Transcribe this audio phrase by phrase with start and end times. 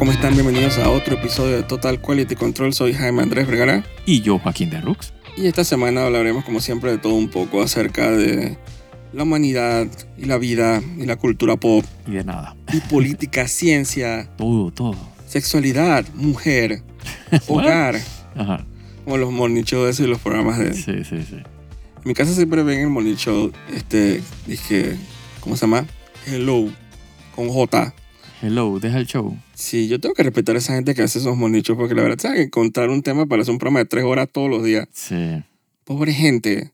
[0.00, 0.32] ¿cómo están?
[0.32, 2.72] Bienvenidos a otro episodio de Total Quality Control.
[2.72, 5.12] Soy Jaime Andrés Vergara Y yo, Joaquín de Rux.
[5.36, 8.56] y esta semana hablaremos como siempre de todo un poco acerca de
[9.12, 9.86] la humanidad
[10.16, 12.56] y la vida y la cultura pop Y de nada.
[12.72, 14.96] y política, ciencia, Todo, todo.
[15.26, 16.82] sexualidad, mujer,
[17.46, 18.00] hogar,
[18.34, 18.64] Ajá.
[19.04, 20.72] como los morning shows y los programas de...
[20.72, 21.34] Sí, sí, sí.
[21.36, 24.96] En mi casa siempre ven el morning show, este, dije,
[25.40, 25.84] ¿cómo se llama?
[26.26, 26.70] Hello,
[27.36, 27.92] con J.
[28.42, 29.36] Hello, deja el show.
[29.54, 32.02] Sí, yo tengo que respetar a esa gente que hace esos morning shows porque la
[32.02, 32.40] verdad, ¿sabes?
[32.40, 34.88] Encontrar un tema para hacer un programa de tres horas todos los días.
[34.92, 35.42] Sí.
[35.84, 36.72] Pobre gente.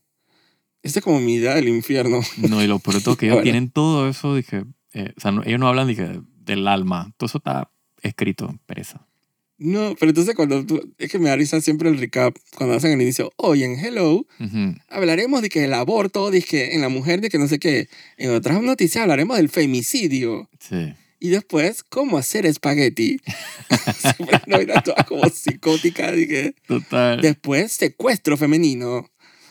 [0.81, 2.21] Esta es como mi idea del infierno.
[2.37, 4.63] No, y lo peor todo que ellos tienen todo eso, dije,
[4.93, 7.11] eh, o sea, no- ellos no hablan dije, del alma.
[7.17, 7.69] Todo eso está
[8.01, 9.05] escrito pereza.
[9.57, 12.91] No, pero entonces cuando tú, es que me da risa siempre el recap, cuando hacen
[12.91, 14.25] el inicio, hoy en Hello
[14.87, 17.89] hablaremos de que el aborto, de que en la mujer, de que no sé qué.
[18.17, 20.47] En otras noticias hablaremos del femicidio.
[20.59, 20.93] Sí.
[21.19, 23.19] Y después, cómo hacer espagueti.
[24.19, 26.53] una vaina toda como psicótica, dije.
[26.67, 27.21] Total.
[27.21, 29.09] Después, secuestro femenino.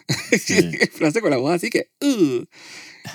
[0.41, 0.71] Sí.
[0.93, 2.45] Frase con la voz así que, uh.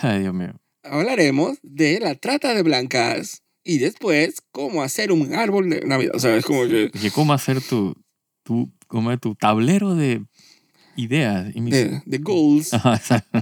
[0.01, 0.53] Ay, Dios mío.
[0.83, 6.11] hablaremos de la trata de blancas y después cómo hacer un árbol de Navidad.
[6.15, 7.95] O sea, es como que Dije, ¿cómo hacer tu,
[8.43, 10.25] tu, como tu tablero de
[10.97, 11.55] ideas?
[11.55, 12.73] Y mis- de, de goals.
[12.73, 13.39] Ajá, exacto.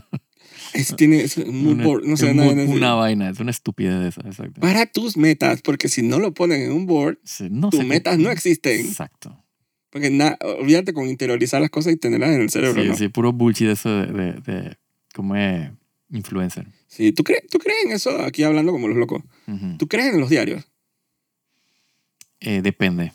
[0.74, 2.74] Es, tiene es Una- board, no sé un nada mood- de eso.
[2.74, 4.62] Una vaina, es una estupidez esa, exacto.
[4.62, 8.18] Para tus metas, porque si no lo ponen en un board, Sí, no tus metas
[8.18, 8.80] no existen.
[8.82, 9.44] Exacto.
[9.90, 12.82] Porque na- olvídate con interiorizar las cosas y tenerlas en el cerebro.
[12.84, 12.96] Sí, ¿no?
[12.96, 14.78] sí, puro bullshit eso de, de, de
[15.16, 15.72] como es
[16.12, 16.68] influencer.
[16.88, 18.20] Sí, ¿Tú, crees, ¿Tú crees en eso?
[18.22, 19.24] Aquí hablando como los locos.
[19.78, 20.64] ¿Tú crees en los diarios?
[22.40, 23.12] Eh, depende.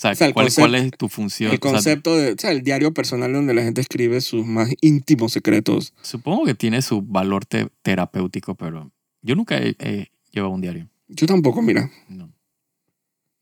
[0.00, 1.50] O sea, O sea, el ¿cuál, concepto- cuál es tu función?
[1.52, 4.46] El O sea, concepto de, o sea, el diario personal donde la gente escribe sus
[4.46, 5.92] más íntimos secretos.
[6.00, 8.90] supongo que tiene su valor te- terapéutico, pero
[9.20, 10.88] yo nunca he, he llevado un diario.
[11.08, 11.90] Yo tampoco, mira.
[12.08, 12.32] No.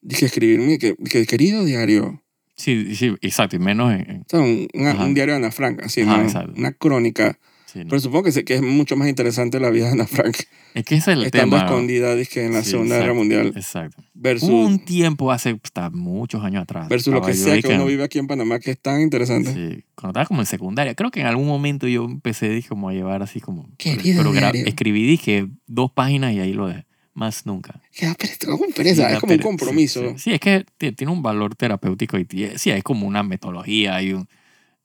[0.00, 2.22] Dije escribirme, que, que querido diario.
[2.56, 4.10] Sí, sí, exacto, y menos en...
[4.10, 5.04] en- O sea, un, una- Ajá.
[5.04, 7.38] un diario de Ana Frank, así, una crónica.
[7.72, 7.86] Sí, no.
[7.88, 10.36] Pero supongo que, que es mucho más interesante la vida de Ana Frank
[10.74, 11.66] es que ese es el estando tema.
[11.68, 14.02] escondida dizque, en la Sí, Segunda Guerra exacto, Mundial Exacto.
[14.14, 16.88] versus, Hubo un tiempo hace hasta muchos años atrás.
[16.88, 19.52] versus lo que sea que uno vive aquí en Panamá, que es tan interesante.
[19.52, 22.88] Sí, cuando estaba como en secundaria, creo que en algún momento yo empecé dije, como
[22.88, 23.68] a llevar así como...
[23.78, 26.86] Querido pero escribí, dije, dos páginas y ahí lo dejé.
[27.14, 27.80] Más nunca.
[27.92, 30.02] Que da pereza, como pereza, Sí, es como un compromiso.
[30.10, 30.32] Sí, sí.
[30.34, 32.24] Es que ti- tiene un valor terapéutico y
[32.56, 34.28] sí, es como una metodología y un,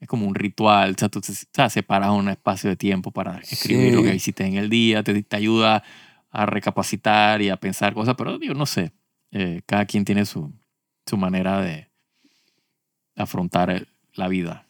[0.04, 0.92] es como un ritual.
[0.92, 3.96] O sea, tú te- o sea, separas un espacio de tiempo para escribir Sí.
[3.96, 5.84] lo que hiciste en el día, te, te ayuda
[6.30, 8.92] a recapacitar y a pensar cosas, pero yo no sé.
[9.36, 10.54] eh, cada quien tiene su,
[11.08, 11.88] su manera de
[13.16, 14.68] afrontar el- la vida.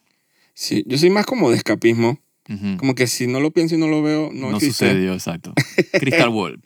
[0.54, 2.18] Sí, yo soy más como de escapismo.
[2.78, 4.86] Como que si no lo pienso y no lo veo, no, No, existe.
[4.90, 5.54] sucedió, exacto.
[5.92, 6.62] Crystal Wall.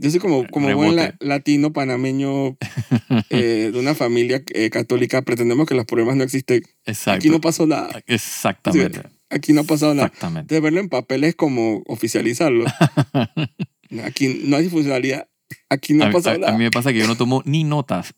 [0.00, 2.56] Yo soy como, como buen la- latino panameño
[3.30, 5.22] eh, de una familia eh, católica.
[5.22, 6.62] Pretendemos que los problemas no existen.
[6.84, 7.16] Exacto.
[7.18, 8.00] Aquí no pasó nada.
[8.06, 9.02] Exactamente.
[9.30, 10.06] Aquí no ha pasado nada.
[10.08, 10.54] Exactamente.
[10.54, 12.64] De verlo en papel es como oficializarlo.
[14.04, 15.28] Aquí no hay funcionalidad.
[15.68, 16.52] Aquí no ha pasado a- a nada.
[16.58, 18.14] mí me pasa que yo no tomo ni notas.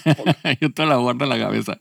[0.60, 1.78] yo te la guardo en la cabeza.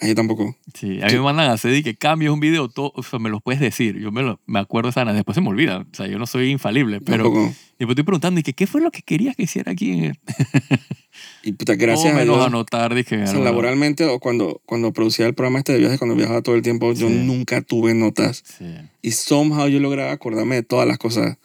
[0.00, 0.54] A yo tampoco.
[0.74, 3.18] Sí, a mí me mandan a hacer y que cambies un video, todo, o sea,
[3.18, 3.98] me lo puedes decir.
[3.98, 5.78] Yo me, lo, me acuerdo sana, después se me olvida.
[5.90, 7.44] O sea, yo no soy infalible, pero tampoco.
[7.78, 9.92] después estoy preguntando, y que, ¿qué fue lo que querías que hiciera aquí?
[9.92, 10.18] En el...
[11.42, 12.46] Y puta, gracias o a menos Dios.
[12.46, 16.14] anotar, dije, O sea, laboralmente o cuando, cuando producía el programa este de viajes, cuando
[16.14, 17.14] viajaba todo el tiempo, yo Sí.
[17.14, 18.42] nunca tuve notas.
[18.58, 18.66] Sí.
[19.00, 21.38] Y somehow yo lograba acordarme de todas las cosas.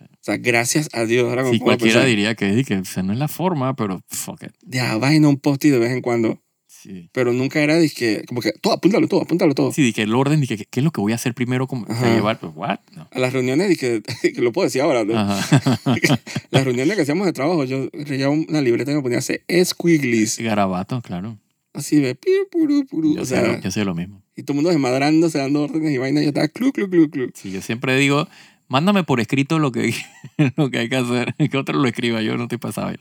[0.00, 1.28] O sea, gracias a Dios.
[1.30, 4.02] Ahora Sí, a cualquiera pensar, diría que, que o sea, no es la forma, pero
[4.08, 4.50] fuck it.
[4.62, 6.40] De a vaina un post de vez en cuando.
[6.84, 7.08] Sí.
[7.12, 9.72] Pero nunca era que como que todo, apúntalo todo, apúntalo todo.
[9.72, 11.66] Sí, di que el orden, di que, ¿qué es lo que voy a hacer primero?
[11.66, 12.14] Como, Ajá.
[12.14, 12.78] llevar, pues, what?
[12.94, 13.08] No.
[13.10, 14.02] A las reuniones, dije,
[14.34, 15.14] que lo puedo decir ahora, ¿no?
[16.50, 19.42] Las reuniones que hacíamos de trabajo, yo leía una libreta y me ponía a hacer
[19.64, 20.38] squiggles.
[20.38, 21.38] Garabato, claro.
[21.72, 23.16] Así de piru, puru, puru.
[23.16, 24.22] Yo, O sé, sea, yo sé lo mismo.
[24.36, 26.22] y todo el mundo desmadrándose, dando órdenes y vainas.
[26.22, 27.30] Y yo estaba clu, clu, clu, clu.
[27.34, 28.28] Sí, yo siempre digo,
[28.68, 29.94] mándame por escrito lo que,
[30.56, 32.92] lo que hay que hacer, que otro lo escriba, yo no estoy pasado.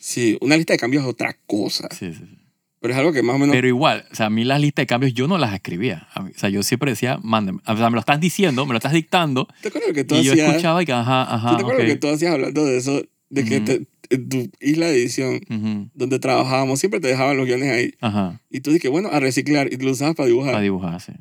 [0.00, 1.86] Sí, una lista de cambios es otra cosa.
[1.90, 2.36] Sí, sí, sí.
[2.80, 3.54] Pero es algo que más o menos.
[3.54, 6.08] Pero igual, o sea, a mí las listas de cambios yo no las escribía.
[6.24, 7.60] Mí- o sea, yo siempre decía, mándame.
[7.66, 10.14] O sea, me lo estás diciendo, me lo estás dictando, ¿Te acuerdas lo que tú
[10.16, 12.64] y yo escuchaba y que, ajá, ajá, ¿Tú te acuerdas lo que tú hacías hablando
[12.64, 13.02] de eso?
[13.28, 15.40] De que te- en tu isla de edición,
[15.94, 17.94] donde trabajábamos, siempre te dejaban los guiones ahí.
[18.00, 19.72] Ajá, Y tú dices, bueno, a reciclar.
[19.72, 20.52] Y tú lo usabas para dibujar.
[20.52, 21.12] para dibujar, sí.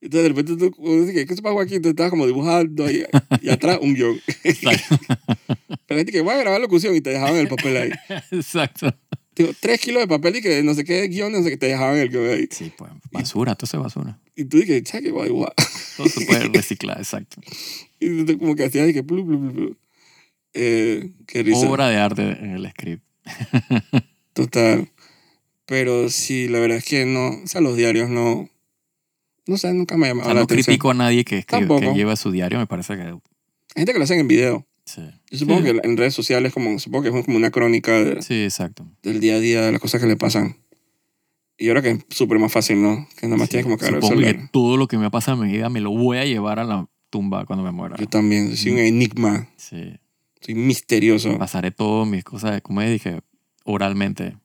[0.00, 1.78] Entonces de repente tú uno dice, ¿qué se pasó aquí?
[1.80, 3.04] Tú estabas como dibujando ahí,
[3.42, 4.18] y atrás un guion.
[4.44, 4.96] Exacto.
[5.86, 7.90] Pero gente que voy a grabar locución y te dejaban el papel ahí.
[8.32, 8.92] Exacto.
[9.36, 11.66] Digo, tres kilos de papel y que no sé qué guion, no sé qué, te
[11.66, 12.48] dejaban el guion ahí.
[12.50, 14.18] Sí, pues, basura, todo eso es basura.
[14.34, 15.54] Y tú dices, ¿sabes qué voy a dibujar?
[15.96, 17.40] Todo se puede reciclar, exacto.
[18.00, 19.76] Y tú como que hacías, y que, plu, plu, plu, plu.
[20.52, 21.68] Eh, qué risa.
[21.68, 23.02] Obra de arte en el script.
[24.34, 24.90] Total.
[25.66, 28.48] Pero sí, la verdad es que no, o sea, los diarios no,
[29.46, 30.64] no sé, nunca me ha O llamado sea, la no atención.
[30.64, 33.18] critico a nadie que, escribe, que lleva su diario, me parece que Hay
[33.74, 34.66] gente que lo hacen en video.
[34.86, 35.02] Sí.
[35.30, 35.72] Yo supongo Sí.
[35.72, 38.86] que en redes sociales, como, supongo que es como una crónica de- Sí, exacto.
[39.02, 40.56] del día a día, de las cosas que le pasan.
[41.58, 43.08] Y ahora que es súper más fácil, ¿no?
[43.18, 45.10] Que nada más Sí, tienes como que agarrar el Supongo que todo lo que me
[45.10, 47.96] pasa en mi vida me lo voy a llevar a la tumba cuando me muera.
[47.98, 49.94] Yo también, soy un enigma, Sí.
[50.40, 51.38] soy misterioso.
[51.38, 53.20] Pasaré todas mis cosas, como dije,
[53.64, 54.36] oralmente.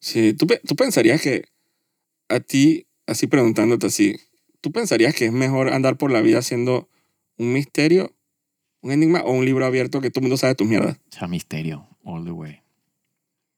[0.00, 1.46] Sí, ¿tú, tú pensarías que
[2.28, 4.16] a ti, así preguntándote así,
[4.60, 6.88] ¿tú pensarías que es mejor andar por la vida siendo
[7.38, 8.13] un misterio,
[8.84, 10.96] un enigma o un libro abierto que todo el mundo sabe tus mierdas?
[11.12, 12.60] O sea, misterio, all the way.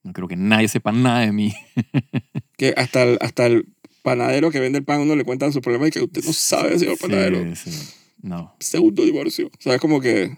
[0.03, 1.53] No creo que nadie sepa nada de mí.
[2.57, 3.67] Que hasta el, hasta el
[4.01, 6.79] panadero que vende el pan, uno le cuentan sus problemas y que usted no sabe,
[6.79, 7.55] señor panadero.
[7.55, 7.93] Sí, sí.
[8.21, 8.55] No.
[8.59, 9.47] Segundo divorcio.
[9.47, 10.35] O sea, es como que...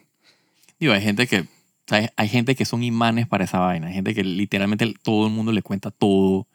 [0.81, 1.45] Digo, hay gente que, o
[1.87, 3.87] sea, hay- hay gente que son imanes para esa vaina.
[3.87, 6.45] Hay gente que literalmente todo el mundo le cuenta todo.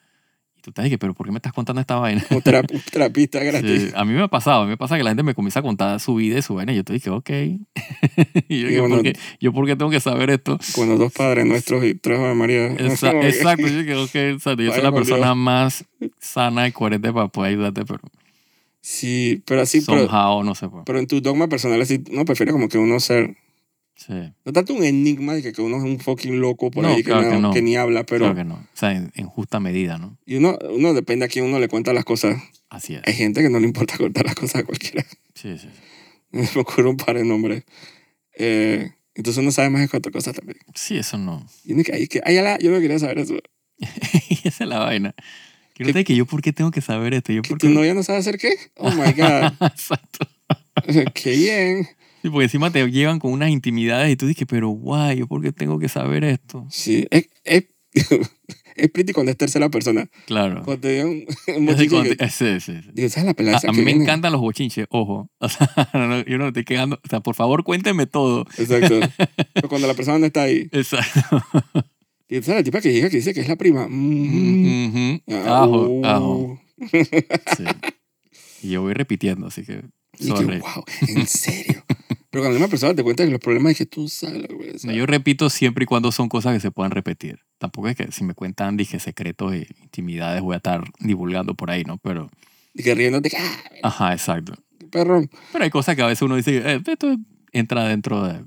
[0.65, 2.25] Tú te dices, pero ¿por qué me estás contando esta vaina?
[2.31, 3.83] Un, terap- un terapista gratis.
[3.83, 5.61] Sí, a mí me ha pasado, a mí me pasa que la gente me comienza
[5.61, 7.29] a contar su vida y su vaina y yo te dije, ok.
[8.49, 10.59] y yo, Y ¿yo, bueno, ¿por qué, ¿yo por qué tengo que saber esto?
[10.75, 12.69] Cuando dos padres nuestros y tres Ave María.
[12.69, 15.37] Esa- exacto, yo dije, ok, exacto, yo soy la con persona Dios.
[15.37, 15.85] más
[16.19, 18.01] sana y coherente para poder ayudarte, pero
[18.81, 20.85] Sí, pero así, pero, somehow no se puede.
[20.85, 23.37] pero en tu dogma personal, así, uno prefiere como que uno ser,
[23.97, 24.13] Sí,
[24.45, 26.97] no tanto un enigma de que, que uno es un fucking loco por No, ahí
[26.97, 27.53] que, claro no- que no.
[27.53, 28.55] que ni habla, pero claro que no.
[28.55, 30.19] O sea, en, en justa medida, ¿no?
[30.27, 32.43] y uno, uno depende a quién uno le cuenta las cosas.
[32.71, 33.03] Así es.
[33.07, 35.07] Hay gente que no le importa contar las cosas a cualquiera.
[35.35, 35.69] Sí, sí.
[36.33, 37.63] Me ocurre un par de nombres.
[38.37, 40.59] Eh, entonces uno sabe más de cuatro cosas también.
[40.75, 41.47] Sí, eso no.
[41.65, 43.37] Y uno que, ay, que, ay, ala, yo no quería saber eso.
[44.45, 45.15] esa es la vaina.
[45.79, 47.33] No te que yo por qué tengo que saber esto.
[47.33, 47.73] Yo ¿Que por tu qué...
[47.75, 48.55] novia no sabe hacer qué?
[48.77, 49.53] Oh my God.
[49.61, 50.27] Exacto.
[51.15, 51.89] qué bien.
[52.25, 55.43] Sí, porque encima te llevan con unas intimidades y tú dices, pero guay, ¿yo por
[55.43, 56.67] qué tengo que saber esto?
[56.71, 57.65] Sí, es, es,
[58.77, 60.09] es pretty cuando es tercera persona.
[60.25, 60.63] Claro.
[60.65, 61.27] Cuando te un,
[61.59, 62.89] un bochinche que- sí, sí, sí.
[62.95, 64.05] Digo, ¿sabes la pelada A, mí me viene?
[64.05, 65.29] encantan los bochinches, ojo.
[65.39, 66.97] O sea, no, yo no me estoy quedando.
[67.05, 68.47] O sea, por favor, cuénteme todo.
[68.57, 69.01] Exacto.
[69.53, 70.67] Pero cuando la persona no está ahí.
[70.73, 71.45] Exacto.
[72.31, 73.87] Y ¿sabes la tipa que llega que dice que es la prima?
[73.87, 74.87] Mm.
[74.89, 75.23] Ujú.
[75.47, 76.07] Ah, Ajo, uh.
[76.07, 76.61] ajo.
[77.59, 77.65] Sí.
[78.63, 79.83] Y yo voy repitiendo, así que.
[80.19, 81.85] Y que, wow, en serio.
[82.35, 84.93] Pero cuando una persona te cuenta que los problemas es que tú sabes ser.
[84.93, 87.39] yo repito siempre y cuando son cosas que se puedan repetir.
[87.59, 91.71] Tampoco es que si me cuentan, dije, secretos e intimidades voy a estar divulgando por
[91.71, 91.99] ahí, ¿no?
[91.99, 92.29] Pero,
[92.75, 94.55] Y que riéndote, ah, ajá, exacto.
[94.91, 95.23] perro.
[95.53, 97.17] Pero hay cosas que a veces uno dice, eh, esto
[97.53, 98.45] entra dentro de...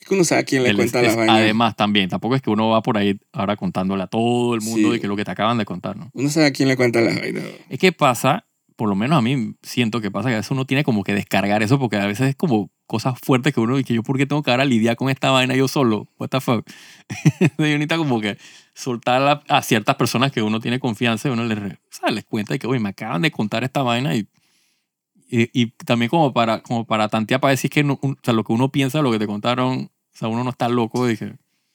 [0.00, 1.36] Es que uno sabe a quién le cuenta las vainas.
[1.36, 4.88] Además, también, tampoco es que uno va por ahí ahora contándole a todo el mundo
[4.88, 4.94] Sí.
[4.94, 6.10] de que lo que te acaban de contar, ¿no?
[6.14, 7.44] Uno sabe a quién le cuenta las vainas.
[7.68, 8.44] Es que pasa,
[8.76, 11.14] por lo menos a mí siento que pasa que a veces uno tiene como que
[11.14, 14.26] descargar eso porque a veces es como cosas fuertes que uno que yo por qué
[14.26, 16.66] tengo que ahora lidiar con esta vaina yo solo, what the fuck.
[17.58, 18.36] Yo necesito como que
[18.74, 22.14] soltar a, ciertas personas que uno tiene confianza y uno les, re- ¿sabes?
[22.14, 24.28] les cuenta y que, oye, me acaban de contar esta vaina y,
[25.28, 28.44] y, también como para, como para tantear para decir que no- un- o sea, lo
[28.44, 31.32] que uno piensa, lo que te contaron, o sea, uno no está loco de que...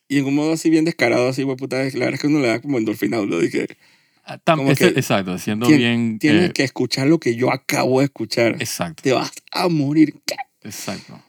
[0.07, 2.39] Y en un modo así bien descarado, así, güey, puta, la verdad es que uno
[2.39, 3.37] le da como endorfina a uno.
[4.37, 6.19] Que ah, Como que exacto, siendo tien- bien...
[6.19, 8.55] tienes eh, que escuchar lo que yo acabo de escuchar.
[8.59, 10.15] Exacto, Te vas a morir.
[10.61, 11.19] exacto.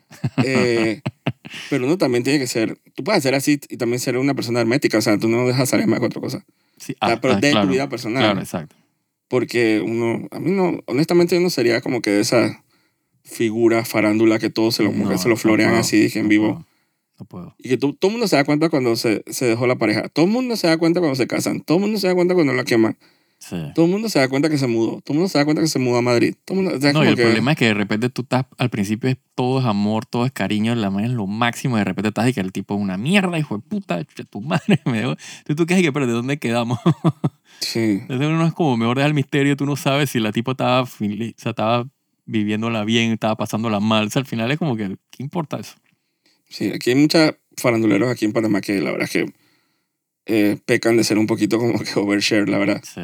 [0.44, 1.00] Eh,
[1.70, 4.60] pero uno también tiene que ser, tú puedes ser así y también ser una persona
[4.60, 6.42] hermética, o sea, tú no dejas salir más de cuatro cosas.
[6.76, 8.22] Sí, O sea, ah, pero ah, de claro, tu vida personal.
[8.22, 8.76] Claro, exacto.
[9.28, 12.64] Porque uno, a mí no, honestamente yo no sería como que de esa
[13.22, 16.24] figura farándula que todos se lo, que No, se lo no florean así, dije en
[16.24, 16.48] no vivo.
[16.54, 16.66] puedo,
[17.20, 17.54] No puedo.
[17.58, 20.08] Y que tú- todo el mundo se da cuenta cuando se, se dejó la pareja.
[20.08, 21.60] Todo el mundo se da cuenta cuando se casan.
[21.60, 22.96] Todo el mundo se da cuenta cuando la queman.
[23.38, 23.56] Sí.
[23.74, 25.00] Todo el mundo se da cuenta que se mudó.
[25.00, 26.34] Todo el mundo se da cuenta que se mudó a Madrid.
[26.44, 28.10] Todo el mundo, o sea, es No, y el que- problema es que de repente
[28.10, 31.26] tú estás, al principio es todo es amor, todo es cariño, la madre es lo
[31.26, 34.04] máximo, y de repente estás y que el tipo es una mierda, hijo de puta,
[34.28, 35.10] tu madre me dejó.
[35.12, 36.78] Entonces tú quedas y que, pero ¿de dónde quedamos?
[37.60, 37.98] Sí.
[38.00, 40.80] Entonces uno es como mejor dejar el misterio, tú no sabes si la tipo estaba,
[40.82, 41.86] o sea, estaba
[42.24, 44.06] viviéndola bien, estaba pasándola mal.
[44.06, 45.74] O sea, al final es como que, ¿qué importa eso?
[46.50, 49.32] Sí, aquí hay muchos faranduleros aquí en Panamá que la verdad es que
[50.26, 52.82] eh, pecan de ser un poquito como que overshare, la verdad.
[52.84, 53.00] Sí.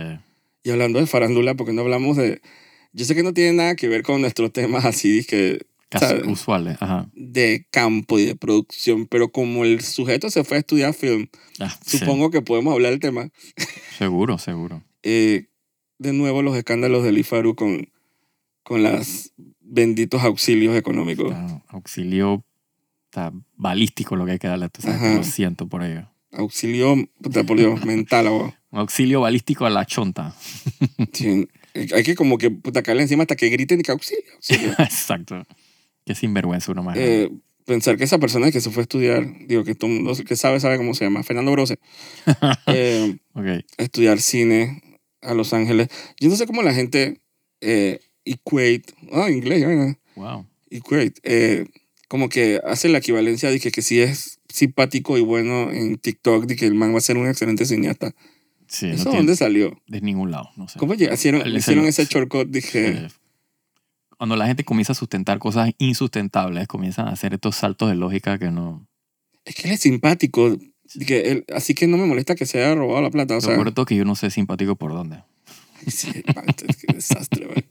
[0.64, 2.40] Y hablando de farándula, porque no hablamos de...
[2.92, 6.24] Yo sé que no tiene nada que ver con nuestros temas así que ¿Sabes?
[6.26, 7.08] usuales, ajá.
[7.14, 11.28] de campo y de producción, pero como el sujeto se fue a estudiar film,
[11.60, 13.30] Ah, sí, supongo que podemos hablar del tema.
[13.98, 14.82] seguro, seguro.
[15.08, 15.46] Eh,
[15.98, 17.88] de nuevo los escándalos del IFARU con,
[18.64, 21.28] con los benditos auxilios económicos.
[21.28, 22.44] Claro, auxilio
[23.16, 25.16] está balístico lo que hay que darle, sabes, que Ajá.
[25.16, 26.06] lo siento por ello.
[26.32, 27.42] Auxilio, puta,
[27.86, 28.54] mental, agua.
[28.70, 30.34] Un auxilio balístico a la chonta.
[31.12, 31.48] Sí,
[31.94, 34.72] hay que como que puta caerle encima hasta que griten y que auxilio, auxilio.
[34.78, 35.46] Exacto.
[36.04, 36.96] Qué sinvergüenza uno más.
[36.98, 37.30] Eh,
[37.64, 40.60] pensar que esa persona que se fue a estudiar, digo que todo mundo que sabe,
[40.60, 41.78] sabe cómo se llama, Fernando Brose,
[42.66, 43.16] eh,
[43.78, 44.82] a estudiar cine
[45.22, 45.88] a Los Ángeles.
[46.20, 47.20] Yo no sé cómo la gente
[47.60, 50.46] eh, equate, ah, inglés, vaina, Wow.
[50.70, 51.66] equate, eh,
[52.08, 56.46] como que hace la equivalencia de que, que si es simpático y bueno en TikTok,
[56.46, 58.14] de que el man va a ser un excelente cineasta.
[58.68, 59.80] Sí, no ¿Eso tiene dónde salió?
[59.86, 60.78] de ningún lado, no sé.
[60.78, 62.48] ¿Cómo hicieron, El hicieron ese shortcut?
[62.48, 63.08] Dije,
[64.18, 68.38] Cuando la gente comienza a sustentar cosas insustentables, comienzan a hacer estos saltos de lógica
[68.38, 68.86] que no...
[69.44, 70.56] es que él es simpático.
[71.06, 73.36] que él- así que no me molesta que se haya robado la plata.
[73.36, 75.22] O sea, que yo no sé simpático por dónde.
[75.86, 77.64] sí, man, es que desastre, man.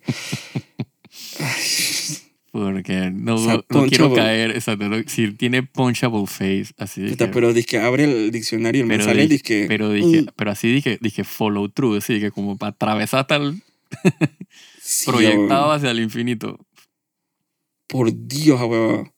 [1.39, 1.61] Ay,
[2.57, 7.27] Porque no, O sea, no quiero caer, exacto, no- si tiene punchable face, así que-
[7.27, 10.97] pero que abre el diccionario y Pero sale di- dizque, pero dije, pero así dije,
[11.01, 13.61] dije follow through, así que como para atravesar hasta el
[14.81, 16.65] sí, proyectado hacia el infinito.
[17.87, 19.07] Por Dios, weón.
[19.07, 19.13] O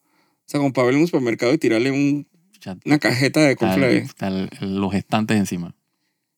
[0.47, 2.27] sea, como para ver en un supermercado y tirarle un-
[2.85, 3.55] una cajeta de
[4.61, 5.75] el- los estantes encima.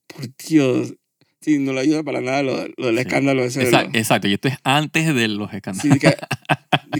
[0.07, 0.95] Por Dios.
[1.49, 3.01] Sí, no le ayuda para nada lo, lo del Sí.
[3.01, 3.63] escándalo ese.
[3.63, 5.93] Exacto, lo- exacto, y esto es antes de los escándalos.
[5.93, 6.15] Sí, que,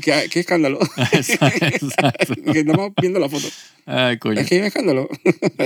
[0.01, 0.79] que, ah, ¿qué escándalo?
[1.13, 2.34] Exacto, exacto.
[2.36, 3.48] De que estamos viendo la foto.
[3.86, 4.39] Ay, coño.
[4.39, 5.10] Es que hay un escándalo.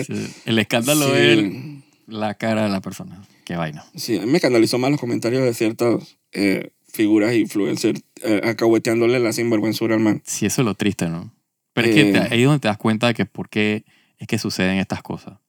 [0.05, 3.21] Sí, El escándalo es el- la cara de la persona.
[3.45, 3.85] Qué vaina.
[3.95, 9.19] Sí, a mí me escandalizó más los comentarios de ciertas eh, figuras influencers eh, acahueteándole
[9.19, 10.21] la sinvergüenzura al man.
[10.25, 11.33] Sí, eso es lo triste, ¿no?
[11.73, 12.11] Pero es que Eh.
[12.11, 13.83] te- ahí es donde te das cuenta de que por qué
[14.17, 15.39] es que suceden estas cosas.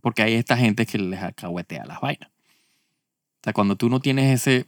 [0.00, 2.30] Porque hay esta gente que les acahuetea las vainas.
[3.40, 4.66] O sea, cuando tú no tienes ese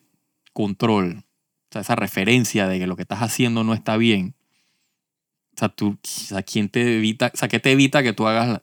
[0.52, 4.34] control, o sea, esa referencia de que lo que estás haciendo no está bien,
[5.54, 8.26] o sea, tú, o sea, ¿quién te evita, o sea, qué te evita que tú
[8.26, 8.62] hagas la-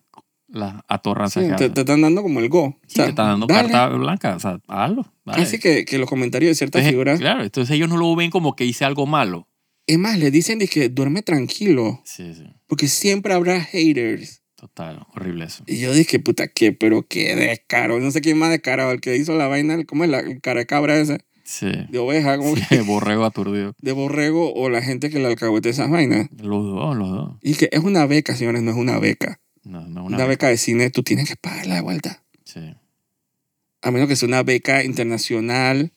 [0.49, 2.63] las atorranzas Sí, te, te están dando como el go.
[2.67, 3.69] O sea, te está dando dale.
[3.69, 5.13] carta blanca, o sea, hazlo.
[5.25, 5.43] dale.
[5.43, 8.31] Así que, que los comentarios de ciertas Entonces, figuras, Claro, entonces ellos no lo ven
[8.31, 9.49] como que hice algo malo.
[9.85, 14.41] es más, le dicen de que duerme tranquilo, Sí, sí, porque siempre habrá haters.
[14.57, 15.63] Total, horrible eso.
[15.67, 17.99] Y yo dije, puta, qué, pero qué descaro.
[18.01, 20.65] No sé quién más descarado, el que hizo la vaina, ¿cómo es la cara de
[20.65, 21.19] cabra ese?
[21.43, 23.73] Sí, De oveja, como sí, que- borrego aturdido.
[23.79, 26.27] de borrego, o la gente que le alcahuete esas vainas.
[26.37, 27.35] Los dos, los dos.
[27.41, 29.39] Y que es una beca, señores, no es una beca.
[29.63, 32.23] No, no Una, una, beca de cine, tú tienes que pagarla de vuelta.
[32.43, 32.75] Sí.
[33.81, 35.93] A menos que sea una beca internacional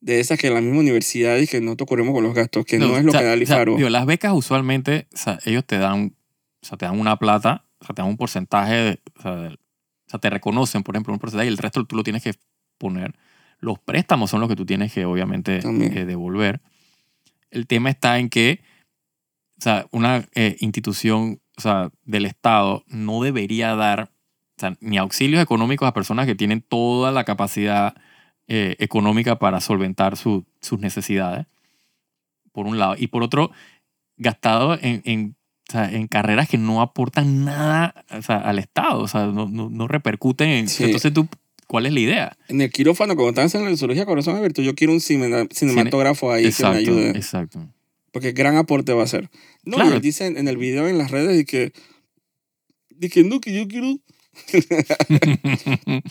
[0.00, 2.64] de esas que en la misma universidad y que no te ocurrimos con los gastos,
[2.64, 5.08] que no, es lo o sea, que da el o sea, digo, las becas usualmente,
[5.12, 6.14] o sea, ellos te dan,
[6.62, 9.36] o sea, te dan una plata, o sea, te dan un porcentaje, de- o, sea,
[9.36, 12.22] del- o sea, te reconocen, por ejemplo, un porcentaje y el resto tú lo tienes
[12.22, 12.34] que
[12.78, 13.14] poner.
[13.60, 16.60] Los préstamos son los que tú tienes que, obviamente, eh, devolver.
[17.50, 18.60] El tema está en que,
[19.58, 24.10] o sea, una eh, institución, o sea, del Estado no debería dar,
[24.56, 27.94] o sea, ni auxilios económicos a personas que tienen toda la capacidad
[28.48, 31.46] eh, económica para solventar su- sus necesidades,
[32.52, 32.94] por un lado.
[32.98, 33.50] Y por otro,
[34.16, 35.36] gastado en, en,
[35.70, 39.48] o sea, en carreras que no aportan nada o sea, al Estado, o sea, no,
[39.48, 40.68] no, no repercuten en...
[40.68, 40.82] Sí.
[40.82, 41.28] Entonces, tú,
[41.68, 42.36] ¿cuál es la idea?
[42.48, 46.32] En el quirófano, cuando están haciendo la cirugía corazón abierto, yo quiero un cine- cinematógrafo
[46.32, 47.10] ahí que me ayude.
[47.10, 47.64] exacto.
[48.10, 49.30] Porque gran aporte va a ser.
[49.64, 49.96] No, Claro.
[49.96, 51.72] y dicen en el video en las redes y que,
[52.90, 53.96] de que no, que yo quiero,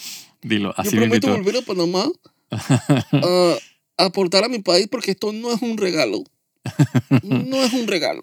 [0.42, 2.06] Dilo, así yo me prometo volver a Panamá
[3.98, 6.24] a aportar a mi país porque esto no es un regalo.
[7.22, 8.22] No es un regalo.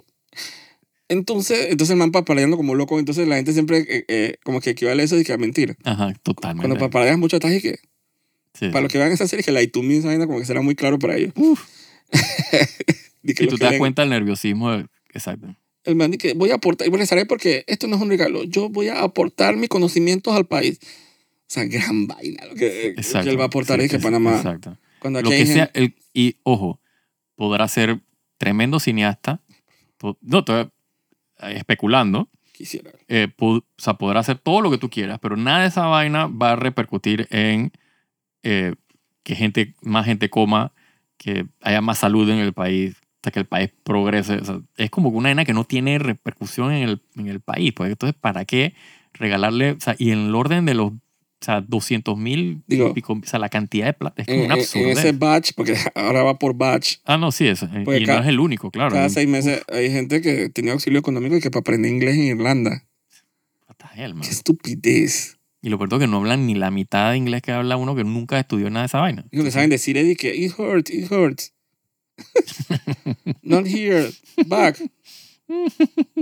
[1.08, 4.70] Entonces, entonces el man papaleando como loco, entonces la gente siempre eh, eh, como que
[4.70, 5.76] equivale eso y que a mentir.
[5.84, 6.66] Ajá, totalmente.
[6.68, 7.78] Cuando papaleas mucho estás y que,
[8.54, 8.68] Sí.
[8.70, 10.75] para los que vean esa serie, que la Itumi, esa vaina como que será muy
[10.75, 11.32] claro para ellos.
[13.26, 14.72] Que Y tú te das cuenta del nerviosismo.
[15.12, 15.54] Exacto.
[15.84, 17.25] el man dice que voy a aportar, y bueno, ¿sabes?
[17.26, 20.78] Porque esto no es un regalo, yo voy a aportar mis conocimientos al país.
[20.82, 23.25] O sea, gran vaina lo que, lo Exacto.
[23.25, 24.76] que él va a aportar Sí, es que Panamá, Exacto.
[25.00, 26.80] cuando aquí Lo hay que gente- sea, el- y ojo,
[27.34, 28.00] podrá ser
[28.38, 29.40] tremendo cineasta,
[30.20, 30.68] no, eh,
[31.40, 32.90] especulando, quisiera.
[33.09, 36.26] eh, o sea, podrá hacer todo lo que tú quieras, pero nada de esa vaina
[36.26, 37.73] va a repercutir en
[38.43, 38.75] eh,
[39.23, 40.73] que gente, más gente coma,
[41.16, 44.37] que haya más salud en el país, sea, que el país progrese.
[44.37, 47.73] O sea, es como una vaina que no tiene repercusión en el, en el país.
[47.75, 48.75] Pues entonces, ¿para qué
[49.12, 49.73] regalarle?
[49.73, 50.93] O sea, y en el orden de los
[51.40, 54.55] o sea, 200 mil, Digo, o sea, la cantidad de plata es como En, una
[54.55, 57.69] en- ese batch, porque ahora va por batch, Ah, no, sí, eso.
[57.85, 58.90] Porque y cada- no es el único, claro.
[58.93, 62.25] cada seis meses hay gente que tenía auxilio económico y que para aprender inglés en
[62.38, 62.83] Irlanda.
[63.95, 64.14] Hell.
[64.21, 65.38] Qué estupidez.
[65.62, 67.95] Y lo peor es que no hablan ni la mitad de inglés que habla uno
[67.97, 69.25] que nunca estudió nada de esa vaina.
[69.31, 71.55] Y lo que saben decir es que it hurts, it hurts.
[73.43, 74.11] Not here,
[74.49, 74.78] back.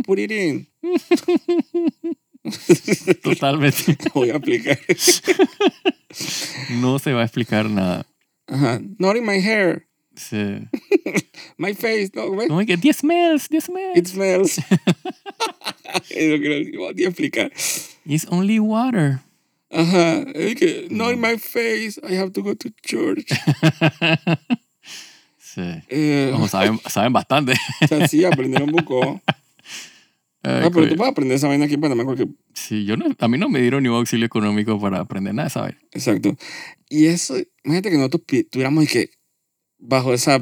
[0.05, 0.69] Put it in.
[3.23, 3.97] Totalmente.
[4.13, 4.79] Voy a aplicar.
[6.71, 8.07] No se va a explicar nada.
[8.47, 8.81] Ajá.
[8.99, 9.87] Not in my hair.
[10.17, 10.69] Sí.
[11.59, 12.49] My face, no, ¿ves?
[12.49, 13.97] Como que 10 smells, 10 smells.
[13.99, 14.59] It smells.
[16.11, 17.53] es lo que les voy a explicar.
[18.05, 19.21] It's only water.
[19.71, 20.21] Ajá.
[20.35, 23.27] Es que, no in my face, I have to go to church.
[25.55, 25.63] Sí.
[25.89, 27.53] Eh, Como saben, saben bastante.
[27.81, 29.21] o sea, sí, aprendieron un poco.
[29.27, 29.34] Ay,
[30.47, 32.05] Ah, pero tú puedes aprender esa vaina aquí en Panamá.
[32.05, 35.35] Porque, Sí, yo no, a mí no me dieron ni un auxilio económico para aprender
[35.35, 35.75] nada, ¿sabes?
[35.93, 36.37] exacto.
[36.91, 39.11] Y eso, imagínate que nosotros tuviéramos que
[39.79, 40.39] bajo ese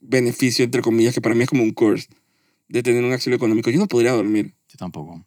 [0.00, 2.08] beneficio, entre comillas, que para mí es como un curse,
[2.68, 4.54] de tener un auxilio económico, yo no podría dormir.
[4.68, 5.24] Yo tampoco.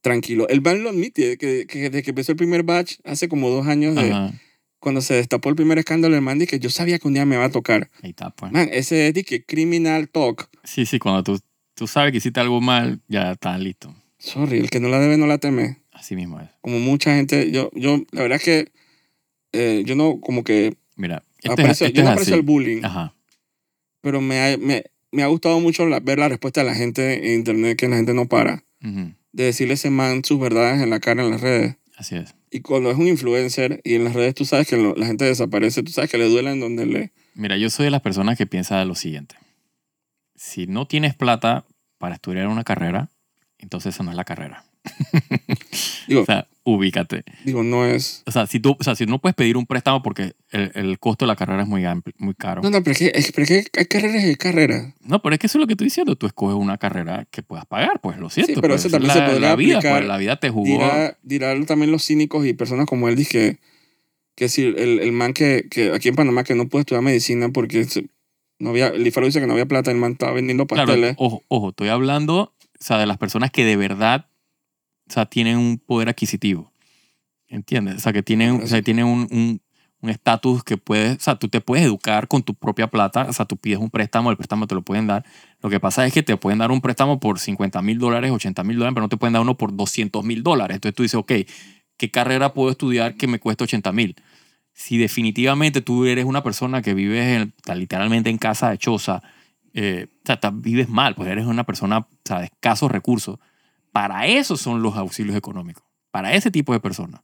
[0.00, 0.46] Tranquilo.
[0.48, 3.66] El ban lo admite, que, que desde que empezó el primer batch, hace como dos
[3.66, 4.32] años, de, Ajá.
[4.78, 7.36] cuando se destapó el primer escándalo, el man que yo sabía que un día me
[7.38, 7.90] va a tocar.
[8.02, 8.52] Ahí está, pues.
[8.52, 10.48] Man, ese es de que criminal talk.
[10.62, 11.40] Sí, sí, cuando tú,
[11.74, 13.94] tú sabes que hiciste algo mal, ya estás listo.
[14.18, 15.78] Sorry, el que no la debe no la teme.
[15.92, 16.48] Así mismo es.
[16.60, 18.72] Como mucha gente, yo, yo la verdad es que
[19.52, 22.82] eh, yo no como que Mira, este aprecio, es, este yo no aprecio el bullying,
[22.84, 23.14] Ajá.
[24.00, 27.26] pero me ha, me, me ha gustado mucho la- ver la respuesta de la gente
[27.28, 29.12] en internet, que la gente no para, Ujú.
[29.32, 31.76] de decirle a ese man sus verdades en la cara en las redes.
[31.96, 32.34] Así es.
[32.50, 35.24] Y cuando es un influencer y en las redes tú sabes que lo- la gente
[35.24, 37.12] desaparece, tú sabes que le duele en donde le...
[37.34, 39.36] Mira, yo soy de las personas que piensa lo siguiente.
[40.36, 41.64] Si no tienes plata
[41.98, 43.08] para estudiar una carrera,
[43.58, 44.64] entonces esa no es la carrera.
[46.08, 47.24] Digo, O sea, ubícate.
[47.44, 48.22] digo no es...
[48.26, 50.98] O sea, si tú, o sea, si no puedes pedir un préstamo porque el, el
[50.98, 52.62] costo de la carrera es muy amplio, muy caro.
[52.62, 54.92] No, no, pero es que, es, pero es que hay carreras y carreras.
[55.00, 56.16] No, pero es que eso es lo que estoy diciendo.
[56.16, 58.52] Tú escoges una carrera que puedas pagar, pues lo siento.
[58.54, 59.98] Sí, pero pues, eso también se la, podría la vida, aplicar.
[59.98, 60.66] pues, la vida te jugó.
[60.66, 63.58] Dirá, dirá también los cínicos y personas como él, dije
[64.36, 67.48] que si el, el man que, que aquí en Panamá que no puede estudiar medicina
[67.50, 68.06] porque se-
[68.58, 71.14] no había, el IFARO dice que no había plata, el man estaba vendiendo Claro, pasteles.
[71.18, 74.26] ojo, ojo, estoy hablando o sea, de las personas que de verdad
[75.08, 76.72] o sea, tienen un poder adquisitivo.
[77.48, 77.96] ¿Entiendes?
[77.96, 79.60] O sea, que tienen, o sea, tienen un un-
[80.00, 83.32] un estatus que puedes, o sea, tú te puedes educar con tu propia plata, o
[83.32, 85.24] sea, tú pides un préstamo, el préstamo te lo pueden dar.
[85.62, 88.64] Lo que pasa es que te pueden dar un préstamo por 50 mil dólares, 80
[88.64, 90.74] mil dólares, pero no te pueden dar uno por 200 mil dólares.
[90.74, 91.32] Entonces tú dices, ok,
[91.96, 94.14] ¿qué carrera puedo estudiar que me cueste 80 mil?
[94.74, 99.22] Si definitivamente tú eres una persona que vives en- literalmente en casa de choza,
[99.72, 103.38] eh, o sea, vives mal, pues eres una persona o sea, de escasos recursos.
[103.92, 107.22] Para eso son los auxilios económicos, para ese tipo de personas.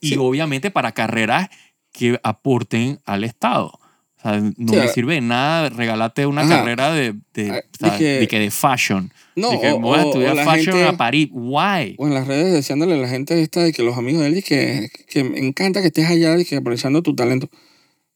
[0.00, 1.48] Y obviamente para carreras
[1.92, 3.78] que aporten al Estado.
[4.24, 6.60] O sea, no Sí, me sirve de nada regalarte una Ajá.
[6.60, 9.12] carrera de, de, Ah, o sea, dije- de que de fashion.
[9.36, 11.28] No, de que o, voy a estudiar la fashion gente, a París.
[11.32, 11.94] Why?
[11.98, 14.38] o en las redes deseándole a la gente esta de que los amigos de él
[14.38, 17.50] y que, que me encanta que estés allá y que aprovechando tu talento.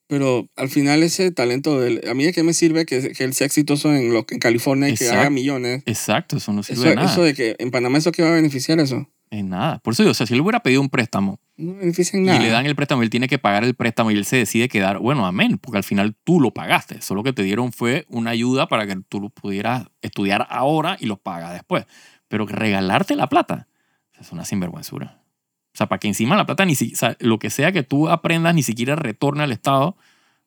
[0.06, 3.24] Pero al final ese talento de él, a mí es que me sirve que, que
[3.24, 5.20] él sea exitoso en, lo, en California y que Exacto.
[5.20, 5.82] haga millones.
[5.84, 7.12] Exacto, eso no sirve Eso, de nada.
[7.12, 9.06] eso de que en Panamá eso que va a beneficiar eso.
[9.30, 9.78] En nada.
[9.80, 12.36] Por eso digo, o sea, si él hubiera pedido un préstamo No nada.
[12.38, 14.68] y le dan el préstamo, él tiene que pagar el préstamo y él se decide
[14.68, 17.02] quedar, bueno, amén, porque al final tú lo pagaste.
[17.02, 21.06] Solo que te dieron fue una ayuda para que tú lo pudieras estudiar ahora y
[21.06, 21.84] lo pagas después.
[22.28, 23.66] Pero regalarte la plata
[24.20, 25.20] es una sinvergüenzura.
[25.74, 27.82] O sea, para que encima la plata, ni si, o sea, lo que sea que
[27.82, 29.96] tú aprendas, ni siquiera retorne al Estado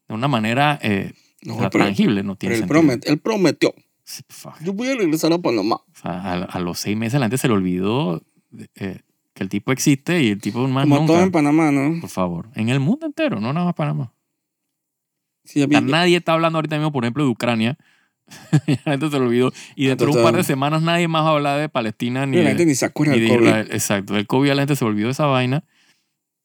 [0.08, 2.24] de una manera eh, No, pero- tangible.
[2.24, 2.82] No Pero tiene él, sentido.
[2.82, 4.24] promet- él prometió, Sí,
[4.64, 5.76] yo voy a regresar a Panamá.
[5.76, 8.22] O sea, a, a los seis meses la gente se le olvidó
[8.76, 9.00] eh,
[9.34, 11.14] que el tipo existe y el tipo más Como nunca.
[11.14, 12.00] todo en Panamá, ¿no?
[12.02, 12.50] Por favor.
[12.56, 14.14] En el mundo entero, no nada más Panamá.
[15.44, 17.78] Sí, O sea, había- nadie está hablando ahorita mismo, por ejemplo, de Ucrania.
[18.86, 19.52] la gente se lo olvidó.
[19.76, 22.38] Y dentro de un par de semanas nadie más va a hablar de Palestina ni
[22.38, 23.48] la de, gente ni se acuerda del COVID.
[23.74, 24.16] Exacto.
[24.18, 25.64] El COVID a la gente se olvidó de esa vaina.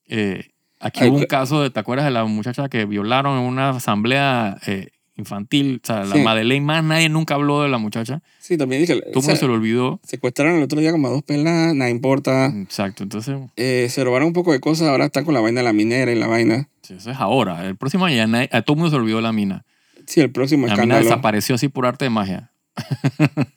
[0.09, 3.39] Eh, aquí Ay, hubo un pues- caso, de, ¿te acuerdas de la muchacha que violaron
[3.39, 5.81] en una asamblea eh, infantil?
[5.83, 6.21] O sea, la Sí.
[6.23, 8.23] Madeleine más, nadie nunca habló de la muchacha.
[8.39, 10.01] Sí, también dije, Todo o sea, mundo se lo olvidó.
[10.05, 12.47] secuestraron el otro día como a dos pelas, nada importa.
[12.47, 13.03] Exacto.
[13.03, 15.73] Entonces, Eh, se robaron un poco de cosas, ahora están con la vaina de la
[15.73, 16.69] minera y la vaina.
[16.83, 17.67] sí, eso es ahora.
[17.67, 19.65] El próximo año ya nadie- a todo el mundo se olvidó la mina.
[20.07, 21.05] Sí, el próximo La mina escándalo.
[21.05, 22.53] desapareció así por arte de magia.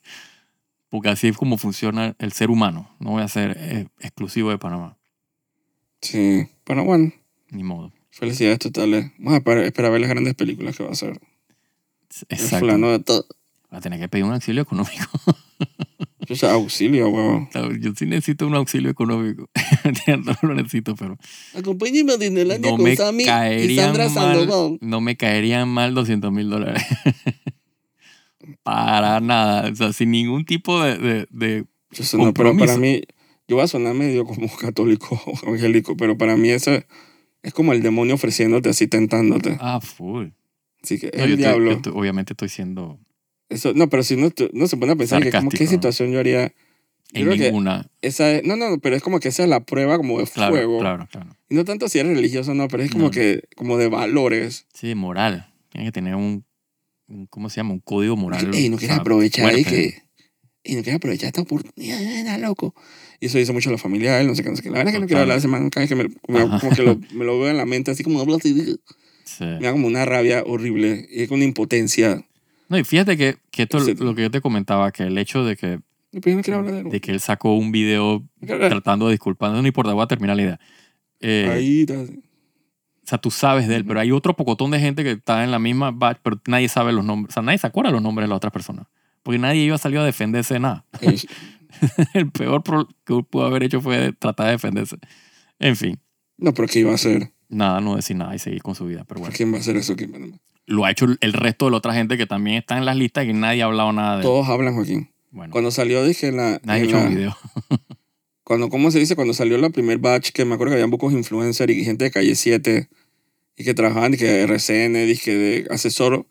[0.89, 2.89] Porque así es como funciona el ser humano.
[2.99, 4.97] No voy a ser eh, exclusivo de Panamá.
[6.01, 7.11] Sí, pero bueno,
[7.51, 7.91] Ni modo.
[8.09, 9.11] felicidades totales.
[9.19, 11.19] Vamos a esperar, esperar ver las grandes películas que va a hacer.
[12.29, 12.59] Exacto.
[12.59, 13.25] fulano de todo.
[13.73, 15.05] Va a tener que pedir un auxilio económico.
[16.27, 17.49] Yo sea auxilio, huevón.
[17.81, 19.49] Yo sí necesito un auxilio económico.
[20.25, 21.17] no lo necesito, pero
[21.55, 24.77] Acompáñeme a Disneylandia no con Sammy y Sandra Sandoval.
[24.81, 26.83] no me caerían mal 200 mil dólares.
[28.63, 29.71] Para nada.
[29.71, 31.65] O sea, sin ningún tipo de, de, de
[32.13, 33.01] no, pero para mí,
[33.47, 36.71] yo voy a sonar medio como católico o evangélico, pero para mí eso
[37.41, 39.57] es como el demonio ofreciéndote así, tentándote.
[39.59, 40.27] Ah, full.
[40.83, 41.71] Así que No, el estoy- diablo.
[41.71, 42.99] yo estoy- obviamente estoy siendo
[43.49, 46.19] Eso, no, pero si no, no se pone a pensar que como qué situación yo
[46.19, 46.53] haría.
[47.11, 47.89] Yo en ninguna.
[48.03, 50.53] esa es, no, no, pero es como que esa es la prueba como de Claro,
[50.53, 50.79] fuego.
[50.79, 51.35] claro, claro.
[51.49, 53.11] Y no tanto si eres religioso no, pero es como No.
[53.11, 54.67] que, como de valores.
[54.75, 55.51] Sí, moral.
[55.69, 56.45] Tienes que tener un,
[57.07, 57.73] un- ¿cómo se llama?
[57.73, 58.53] Un código moral.
[58.53, 59.69] Ey, no o quieres sea, aprovechar y fuerte.
[59.91, 60.03] que.
[60.63, 62.75] Y no quieres aprovechar esta oportunidad, era loco.
[63.19, 64.69] Y eso dice mucho a la familia él, no sé qué, no sé qué.
[64.69, 66.59] La verdad es que no quiero hablar de ese man, cada vez que me, me-
[66.59, 68.77] como que lo, me lo veo en la mente, así como habla así,
[69.39, 69.45] Sí.
[69.45, 72.25] me da como una rabia horrible y es una impotencia.
[72.67, 75.45] No, y fíjate que, que esto es lo que yo te comentaba, que el hecho
[75.45, 75.79] de que,
[76.21, 80.07] pues no de que él sacó un video tratando de disculparse, no importa, voy a
[80.07, 80.59] terminar la idea.
[81.21, 82.01] Eh, Ahí está.
[82.01, 85.51] O sea, tú sabes de él, pero hay otro pocotón de gente que está en
[85.51, 87.31] la misma batch, pero nadie sabe los nombres.
[87.31, 88.87] O sea, nadie se acuerda los nombres de las otras personas.
[89.23, 90.85] Porque nadie iba a salir a defenderse de nada.
[92.13, 92.61] El peor
[93.05, 94.97] que pudo haber hecho fue tratar de defenderse.
[95.59, 95.99] En fin,
[96.37, 97.31] No, pero ¿qué iba a hacer?
[97.49, 99.03] Nada, no decir nada y seguir con su vida.
[99.07, 100.37] Pero bueno, ¿Quién va a hacer eso aquí en Panamá?
[100.65, 103.23] lo ha hecho el resto de la otra gente que también está en las listas
[103.23, 104.23] y que nadie ha hablado nada de él.
[104.23, 105.09] Todos hablan, Joaquín.
[105.31, 106.61] Bueno, Cuando salió, dije, en la...
[106.63, 107.37] nadie ha hecho la- un video.
[108.43, 109.15] cuando, ¿cómo se dice?
[109.15, 112.11] Cuando salió la primer batch, que me acuerdo que habían pocos influencers y gente de
[112.11, 112.87] Calle 7
[113.57, 116.25] y que trabajaban, y que RCN, dije, de asesor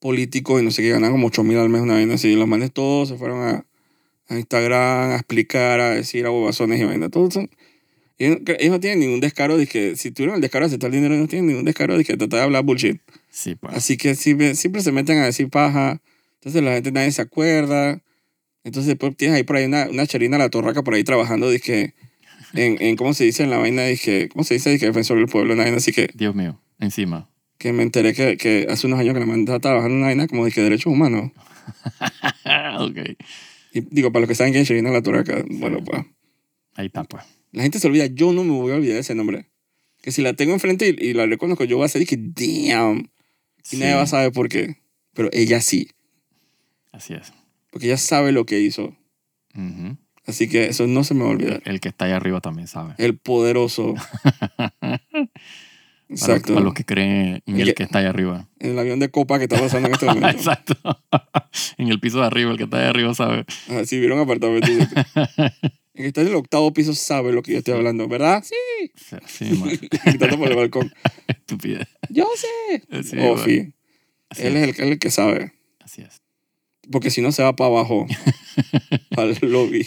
[0.00, 2.28] político y no sé qué, ganaban como 8 mil al mes una vaina así.
[2.28, 3.66] Y los manes todos se fueron a,
[4.28, 7.08] a Instagram a explicar, a decir a bobazones y vaina.
[7.10, 7.50] Todos son...
[8.20, 10.90] Ellos, no- ellos no tienen ningún descaro de que, si tuvieron el descaro de aceptar
[10.90, 13.00] dinero, no tienen ningún descaro de que tratar de hablar bullshit.
[13.30, 13.74] Sí, pues.
[13.74, 16.00] Así que siempre, siempre se meten a decir paja.
[16.34, 18.00] Entonces la gente nadie se acuerda.
[18.62, 21.94] Entonces después tienes ahí por ahí una, una charina la torraca por ahí trabajando, dije,
[22.52, 24.70] en, en cómo se dice en la vaina, dije, ¿cómo se dice?
[24.70, 27.30] Dije, defensor del pueblo, una vaina así que, Dios mío, encima.
[27.56, 30.06] que me enteré que, que hace unos años que la man estaba trabajando en una
[30.08, 31.30] vaina como dije, derechos humanos.
[32.80, 32.98] ok.
[33.72, 36.04] Y digo, para los que saben quién es Charina la torraca, bueno, pues,
[36.74, 37.22] Ahí está, pues.
[37.52, 39.46] La gente se olvida, yo no me voy a olvidar de ese nombre.
[40.02, 42.98] Que si la tengo enfrente y, y la reconozco, yo voy a hacer, dije, damn.
[42.98, 43.10] Y
[43.62, 44.78] Sí, nadie va a saber por qué.
[45.14, 45.88] Pero ella sí,
[46.92, 47.32] Así es.
[47.70, 48.96] porque ella sabe lo que hizo.
[49.54, 49.96] Ujú.
[50.26, 51.62] Así que eso no se me va a olvidar.
[51.64, 52.94] El que está ahí arriba también sabe.
[52.98, 53.94] El poderoso.
[56.08, 56.54] Exacto.
[56.54, 58.48] para los que creen en El el que- que está ahí arriba.
[58.58, 60.28] En el avión de copa que está pasando en este momento.
[60.28, 60.74] Exacto.
[61.78, 63.44] en el piso de arriba, el que está ahí arriba sabe.
[63.68, 64.66] Ah, si vieron apartamento.
[66.00, 68.42] El que está en el octavo piso sabe lo que yo estoy hablando, ¿verdad?
[68.42, 68.90] Sí.
[69.26, 69.68] Sí, man.
[70.06, 70.90] Gritando por el balcón.
[71.28, 71.88] Estupidez.
[72.08, 73.02] Yo sé.
[73.02, 73.74] Sí, Ofi.
[74.30, 74.78] Así Él es.
[74.78, 75.52] el, el que sabe.
[75.80, 76.22] Así es.
[76.90, 78.06] Porque si no se va para abajo.
[79.14, 79.86] para el lobby.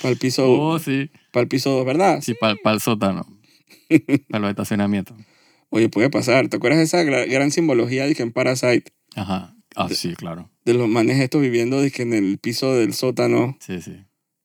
[0.00, 0.44] para el piso.
[0.50, 1.10] Oh, sí.
[1.32, 2.20] Para el piso 2, ¿verdad?
[2.22, 3.26] Sí, para el sótano.
[4.28, 5.16] para los estacionamientos.
[5.70, 6.48] Oye, puede pasar.
[6.48, 8.92] ¿Te acuerdas de esa gra- gran simbología de que en Parasite?
[9.16, 9.53] Ajá.
[9.76, 10.50] Ah, sí, claro.
[10.64, 13.96] De los manes estos viviendo de que en el piso del sótano Sí, sí.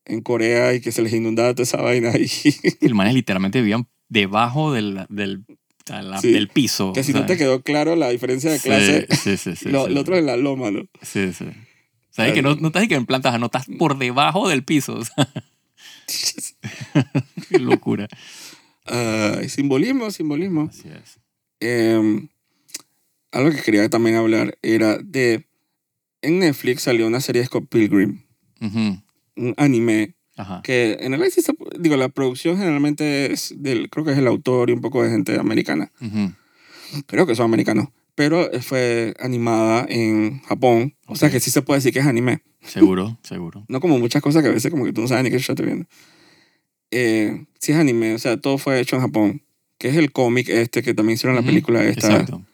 [0.06, 2.30] en Corea y que se les inundaba toda esa vaina ahí.
[2.82, 5.46] El manes literalmente vivían debajo del, del,
[5.88, 6.32] la- Sí.
[6.32, 6.94] del piso.
[6.94, 9.70] que si no te quedó claro la diferencia de clase, Sí, sí, sí.
[9.70, 10.82] lo, lo otro es la loma, ¿no?
[11.02, 11.46] Sí, sí.
[11.46, 14.50] O sea, es que no, no estás que en planta baja, no estás por debajo
[14.50, 15.00] del piso.
[17.50, 18.08] Qué locura.
[18.86, 20.70] Ay, simbolismo, simbolismo.
[20.70, 21.20] Así es.
[21.60, 22.28] Eh,
[23.32, 25.46] algo que quería también hablar era de...
[26.22, 28.24] En Netflix salió una serie de Scott Pilgrim,
[28.60, 29.02] Ujú.
[29.38, 30.62] un anime, Ajá.
[30.64, 31.42] que en realidad sí
[31.80, 35.10] digo, la producción generalmente es del, creo que es el autor y un poco de
[35.12, 35.94] gente americana.
[36.02, 36.34] Ujú.
[37.06, 37.88] Creo que son americanos.
[38.16, 40.94] Pero fue animada en Japón.
[41.08, 42.42] O sea que sí se puede decir que es anime.
[42.66, 43.64] Seguro, seguro.
[43.70, 45.54] No como muchas cosas que a veces como que tú no sabes ni qué yo
[45.54, 45.86] estoy viendo.
[46.92, 49.44] Eh, sí es anime, o sea, todo fue hecho en Japón.
[49.78, 52.08] Que es el cómic este que también hicieron la Ujú, película esta.
[52.12, 52.46] Exacto.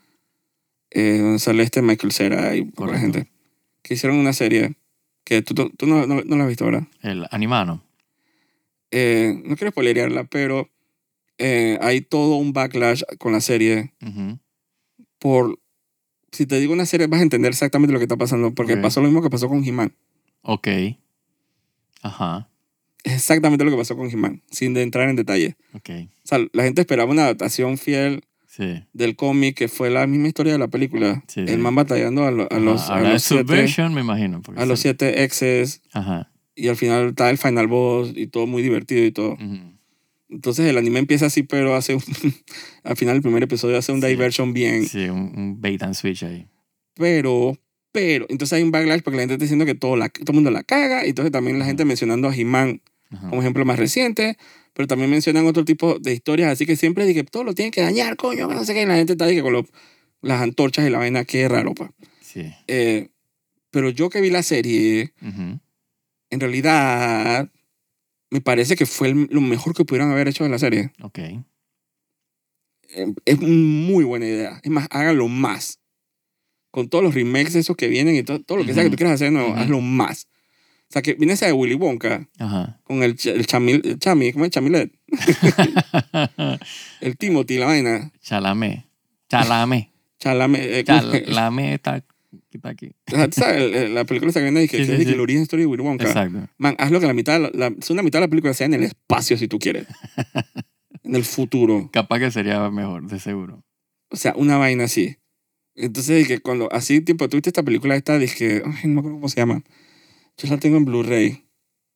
[0.95, 2.99] Eh, sale este Michael Cera y de Correcto.
[3.01, 3.31] gente.
[3.81, 4.77] Que hicieron una serie
[5.25, 6.87] que tú, tú, tú no, no, no la has visto, ¿verdad?
[7.01, 7.83] El animano.
[8.91, 10.69] Eh, no quiero spoilerearla, pero
[11.37, 13.93] eh, hay todo un backlash con la serie
[15.19, 15.59] por...
[16.31, 19.01] Si te digo una serie vas a entender exactamente lo que está pasando, porque pasó
[19.01, 19.93] lo mismo que pasó con He-Man.
[20.41, 20.67] Ok.
[22.01, 22.49] Ajá.
[23.03, 25.55] Exactamente lo que pasó con He-Man, sin entrar en detalle.
[25.73, 25.89] Ok.
[26.23, 28.23] O sea, la gente esperaba una adaptación fiel
[28.55, 28.83] Sí.
[28.93, 31.23] del cómic que fue la misma historia de la película.
[31.27, 31.57] Sí, el sí.
[31.57, 34.41] man batallando a, lo- a los, a Ahora los siete, me imagino.
[34.55, 36.31] a los siete exes Ajá.
[36.55, 39.33] y al final está el final boss y todo muy divertido y todo.
[39.33, 39.73] Ujú.
[40.29, 42.01] Entonces el anime empieza así, pero hace un,
[42.83, 44.85] al final del primer episodio hace un diversion bien.
[44.87, 46.47] Sí, un, un bait and switch ahí.
[46.95, 47.57] Pero,
[47.91, 50.35] pero, entonces hay un backlash porque la gente está diciendo que todo, la, todo el
[50.35, 51.05] mundo la caga.
[51.05, 53.29] Y entonces también la gente mencionando a He-Man Ajá.
[53.29, 54.37] como ejemplo más reciente.
[54.73, 56.51] Pero también mencionan otro tipo de historias.
[56.51, 58.81] Así que siempre dije, todo lo tienen que dañar, coño, que no sé qué.
[58.81, 59.65] Y la gente está que con lo-
[60.21, 61.91] las antorchas y la vaina, qué raro, pa.
[62.21, 62.51] Sí.
[62.67, 63.09] Eh,
[63.71, 67.49] pero yo que vi la serie, en realidad,
[68.31, 70.91] me parece que fue el- lo mejor que pudieron haber hecho de la serie.
[71.01, 71.19] Ok.
[71.19, 74.59] Eh, es muy buena idea.
[74.63, 75.79] Es más, hágalo más.
[76.71, 78.97] Con todos los remakes esos que vienen y todo, todo lo que sea que tú
[78.97, 79.59] quieras hacer nuevo, Ujú.
[79.59, 80.27] hazlo más.
[80.87, 82.79] O sea, que viene esa de Willy Wonka Ajá.
[82.83, 84.91] con el, ch- el, chamil, el chami, ¿cómo es chamilet?
[87.01, 88.11] El Timothy, la vaina.
[88.21, 88.85] Chalamé.
[89.29, 89.91] Chalamé.
[90.19, 90.61] Chalamet.
[90.61, 92.01] eh, Ya, ¿cómo la, se- la meta
[92.51, 92.91] que está aquí.
[93.07, 93.89] Ajá, ¿tú ¿Sabes?
[93.91, 95.13] La película está y que, Sí, que sí, que sí.
[95.13, 96.05] el origen story de Willy Wonka.
[96.05, 96.47] Exacto.
[96.57, 98.83] Man, hazlo que la mitad, la, la segunda mitad de la película sea en el
[98.83, 99.87] espacio si tú quieres.
[101.03, 101.89] en el futuro.
[101.91, 103.63] Capaz que sería mejor, de seguro.
[104.09, 105.17] O sea, una vaina así.
[105.75, 109.29] Entonces, que cuando así, tipo, tuviste esta película esta, dije, ay, no me acuerdo cómo
[109.29, 109.61] se llama.
[110.37, 111.43] Yo la tengo en Blu-ray.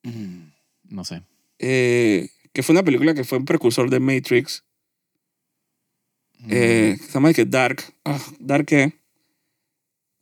[0.03, 0.51] Mm,
[0.89, 1.21] No sé.
[1.59, 4.63] Eh, que fue una película que fue un precursor de Matrix.
[6.39, 7.81] Mm, Eh, se llama que Dark.
[8.05, 8.93] Ah, ¿Dark qué?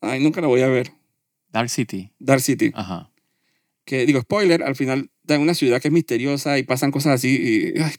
[0.02, 0.92] Ay, nunca la voy a ver.
[1.52, 2.12] Dark City.
[2.20, 2.72] Dark City.
[2.76, 3.12] Ajá.
[3.86, 7.14] Que, digo, spoiler, al final está en una ciudad que es misteriosa y pasan cosas
[7.16, 7.94] así y ay,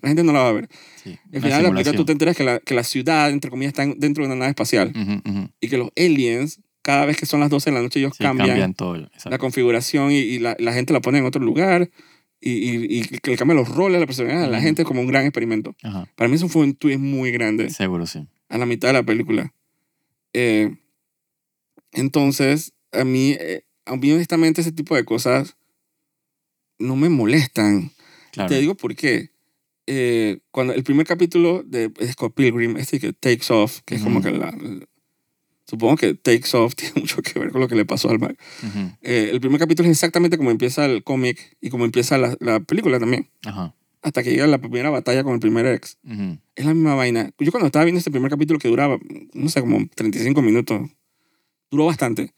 [0.00, 0.68] la gente no la va a ver.
[1.02, 1.10] Sí.
[1.32, 3.72] Al final de la película tú te enteras que la, que la ciudad, entre comillas,
[3.72, 4.92] está en- dentro de una nave espacial.
[5.60, 8.22] Y que los aliens, cada vez que son las 12 de la noche, ellos Sí,
[8.22, 9.08] cambian, cambian todo.
[9.24, 11.90] la configuración y, y la, la gente la pone en otro lugar.
[12.40, 15.06] Y, y, y que le cambian los roles, la personalidad de la gente como un
[15.06, 15.74] gran experimento.
[15.82, 16.06] Ajá.
[16.14, 18.28] Para mí eso fue un twist muy grande Seguro sí.
[18.50, 19.54] a la mitad de la película.
[20.34, 20.76] Eh,
[21.92, 25.56] entonces, a mí, eh, a mí honestamente ese tipo de cosas
[26.78, 27.92] no me molestan.
[28.32, 28.48] Claro.
[28.50, 29.30] Te digo por qué.
[29.86, 34.20] Eh, cuando el primer capítulo de Scott Pilgrim, este que Takes Off, que es como
[34.22, 34.54] que la...
[35.66, 38.38] Supongo que Takes Off tiene mucho que ver con lo que le pasó al Mac.
[38.62, 38.90] Ujú.
[39.02, 42.60] Eh, el primer capítulo es exactamente como empieza el cómic y como empieza la, la
[42.60, 43.28] película también.
[43.44, 43.74] Ajá.
[44.02, 45.96] Hasta que llega la primera batalla con el primer ex.
[46.04, 46.38] Ujú.
[46.54, 47.30] Es la misma vaina.
[47.38, 48.98] Yo cuando estaba viendo este primer capítulo que duraba,
[49.32, 50.90] no sé, como 35 minutos,
[51.70, 52.34] duró bastante.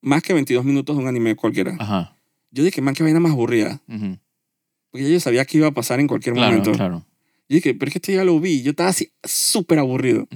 [0.00, 1.76] Más que 22 minutos de un anime cualquiera.
[1.78, 2.16] Ajá.
[2.50, 3.82] Yo dije, man, qué vaina más aburrida.
[3.88, 4.18] Ujú.
[4.90, 6.72] Porque ya yo sabía que iba a pasar en cualquier Claro, momento.
[6.72, 7.04] claro.
[7.48, 8.62] Yo dije, pero es que esto ya lo vi.
[8.62, 10.26] Yo estaba así súper aburrido.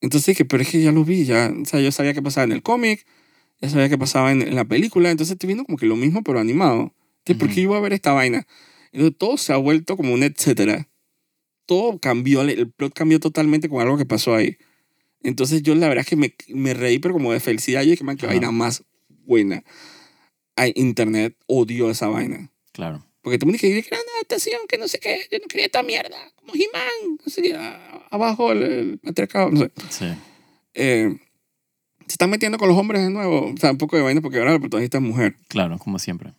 [0.00, 1.24] Entonces dije, pero es que ya lo vi.
[1.24, 3.06] Ya, o sea, yo sabía qué pasaba en el cómic.
[3.60, 5.10] Ya sabía qué pasaba en, en la película.
[5.10, 6.94] Entonces estoy viendo como que lo mismo, pero animado.
[7.18, 7.54] Entonces, ¿por Ujú.
[7.54, 8.46] qué yo iba a ver esta vaina?
[8.92, 10.88] Entonces todo se ha vuelto como un etcétera.
[11.66, 12.40] Todo cambió.
[12.42, 14.56] El plot cambió totalmente con algo que pasó ahí.
[15.22, 17.82] Entonces yo la verdad es que me, me reí, pero como de felicidad.
[17.82, 18.32] Yo dije, man, qué Ajá.
[18.34, 18.84] vaina más
[19.26, 19.62] buena.
[20.56, 22.50] Ay, Internet odió esa vaina.
[22.72, 23.04] Claro.
[23.22, 25.46] Porque todo el mundo dice que era una adaptación, que no sé qué, yo no
[25.48, 27.54] quería esta mierda, como He-Man, no sé
[28.10, 29.70] abajo el, el patriarcado, no sé.
[29.90, 30.06] Sí.
[30.74, 31.16] Eh,
[32.06, 34.38] se están metiendo con los hombres de nuevo, o sea, un poco de vaina porque
[34.38, 35.36] ahora la protagonista es mujer.
[35.48, 36.32] Claro, como siempre.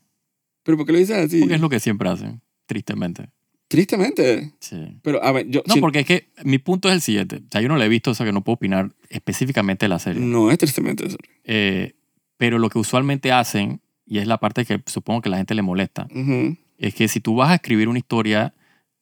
[0.63, 1.39] Pero ¿por qué lo dices así?
[1.39, 3.29] Porque es lo que siempre hacen, tristemente.
[3.67, 4.51] Tristemente.
[4.59, 4.99] Sí.
[5.01, 5.63] Pero, a ver, yo...
[5.65, 7.37] No, si- porque es que mi punto es el siguiente.
[7.37, 9.89] O sea, yo no la he visto, o sea, que no puedo opinar específicamente de
[9.89, 10.21] la serie.
[10.21, 11.17] No es tristemente eso.
[11.45, 11.93] Eh,
[12.37, 15.61] pero lo que usualmente hacen, y es la parte que supongo que la gente le
[15.61, 16.57] molesta, Ujú.
[16.87, 18.53] Es que si tú vas a escribir una historia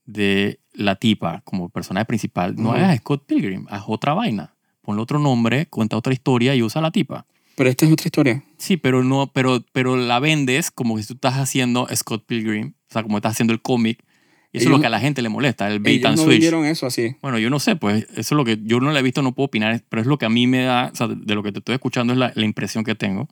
[0.05, 4.53] de la tipa como personaje principal, no hagas Scott Pilgrim, haz otra vaina.
[4.81, 7.25] Ponle otro nombre, cuenta otra historia y usa la tipa.
[7.55, 8.43] Pero esta es otra historia.
[8.57, 12.73] Sí, pero no, pero, pero la vendes como que si tú estás haciendo Scott Pilgrim,
[12.89, 14.03] o sea, como estás haciendo el cómic.
[14.51, 16.17] Y eso es Ellos- lo que a la gente le molesta, el bait Ellos and
[16.17, 16.31] no switch.
[16.35, 17.15] vendieron eso así.
[17.21, 19.33] Bueno, yo no sé, pues eso es lo que yo no la he visto, no
[19.35, 21.51] puedo opinar, pero es lo que a mí me da, o sea, de lo que
[21.51, 23.27] te estoy escuchando es la, la impresión que tengo,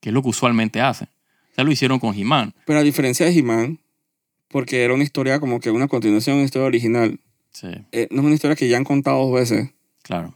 [0.00, 1.08] que es lo que usualmente hacen.
[1.56, 2.54] Sea, lo hicieron con He-Man.
[2.66, 3.80] Pero a diferencia de He-Man,
[4.48, 7.18] porque era una historia como que una continuación de una historia original,
[7.50, 9.70] Sí, eh, no es una historia que ya han contado dos veces.
[10.02, 10.34] claro.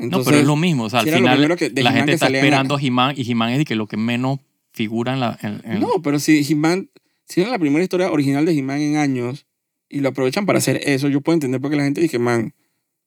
[0.00, 2.76] Entonces, no, pero es lo mismo, o sea, al final que- la gente está esperando
[2.76, 4.38] a He-Man y He-Man es de que lo que menos
[4.72, 5.36] figura en la...
[5.42, 6.88] en- en- No, pero si He-Man,
[7.28, 9.46] si era la primera historia original de He-Man en años
[9.88, 12.54] y lo aprovechan para hacer eso, yo puedo entender por qué la gente dice, man,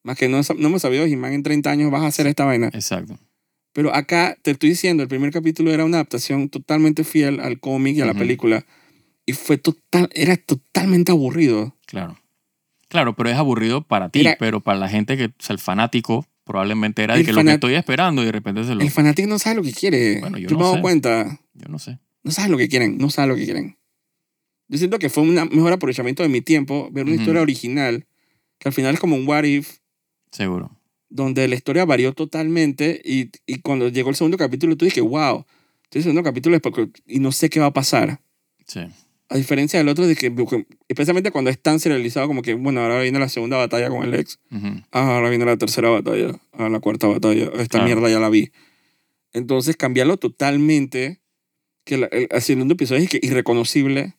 [0.02, 2.44] más que no, no hemos sabido de He-Man en 30 años vas a hacer esta
[2.44, 2.68] vaina.
[2.74, 3.18] Exacto.
[3.72, 7.96] Pero acá te estoy diciendo, el primer capítulo era una adaptación totalmente fiel al cómic
[7.96, 8.66] y a la película
[9.24, 11.76] y fue total, era totalmente aburrido.
[11.86, 12.18] Claro.
[12.88, 16.26] Claro, pero es aburrido para ti, Era- pero para la gente que es el fanático
[16.44, 18.82] probablemente era El que lo que estoy esperando y de repente se lo...
[18.82, 20.20] El fanático no sabe lo que quiere.
[20.20, 20.80] Bueno, yo yo no me he dado sé.
[20.82, 21.40] cuenta.
[21.54, 21.98] Yo no sé.
[22.24, 23.78] No saben lo que quieren, no saben lo que quieren.
[24.68, 28.06] Yo siento que fue un mejor aprovechamiento de mi tiempo ver una historia original,
[28.58, 29.78] que al final es como un what if,
[30.30, 30.70] Seguro.
[31.14, 35.44] Donde la historia varió totalmente y, y cuando llegó el segundo capítulo tú dije, wow,
[35.92, 38.20] el segundo capítulo es porque- y no sé qué va a pasar.
[38.66, 38.80] Sí.
[39.28, 40.32] A diferencia del otro, de que,
[40.88, 44.14] especialmente cuando es tan serializado como que, bueno, ahora viene la segunda batalla con el
[44.14, 44.66] ex, Ujú.
[44.90, 47.84] ah, ahora viene la tercera batalla, ah, la cuarta batalla, esta Claro.
[47.86, 48.50] mierda ya la vi.
[49.32, 51.20] Entonces cambiarlo totalmente,
[51.84, 54.14] que la- el, el segundo episodio es irreconocible.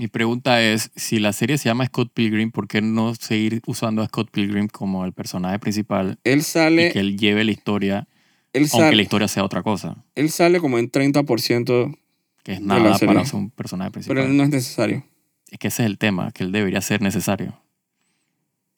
[0.00, 4.00] Mi pregunta es, si la serie se llama Scott Pilgrim, ¿por qué no seguir usando
[4.00, 8.08] a Scott Pilgrim como el personaje principal Él y sale, que él lleve la historia,
[8.54, 10.02] él aunque la historia sea otra cosa?
[10.14, 11.98] él sale como en 30%,
[12.42, 14.16] Que es nada para ser un personaje principal.
[14.16, 15.04] pero él no es necesario.
[15.50, 17.60] Es que ese es el tema, que él debería ser necesario.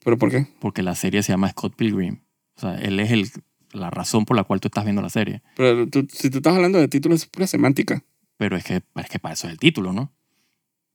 [0.04, 0.48] ¿Pero por qué?
[0.58, 2.18] Porque la serie se llama Scott Pilgrim.
[2.56, 3.30] O sea, él es el,
[3.70, 5.40] la razón por la cual tú estás viendo la serie.
[5.54, 8.02] Pero tú- si tú estás hablando de títulos, es pura semántica.
[8.38, 10.10] Pero es que, es que para eso es el título, ¿no?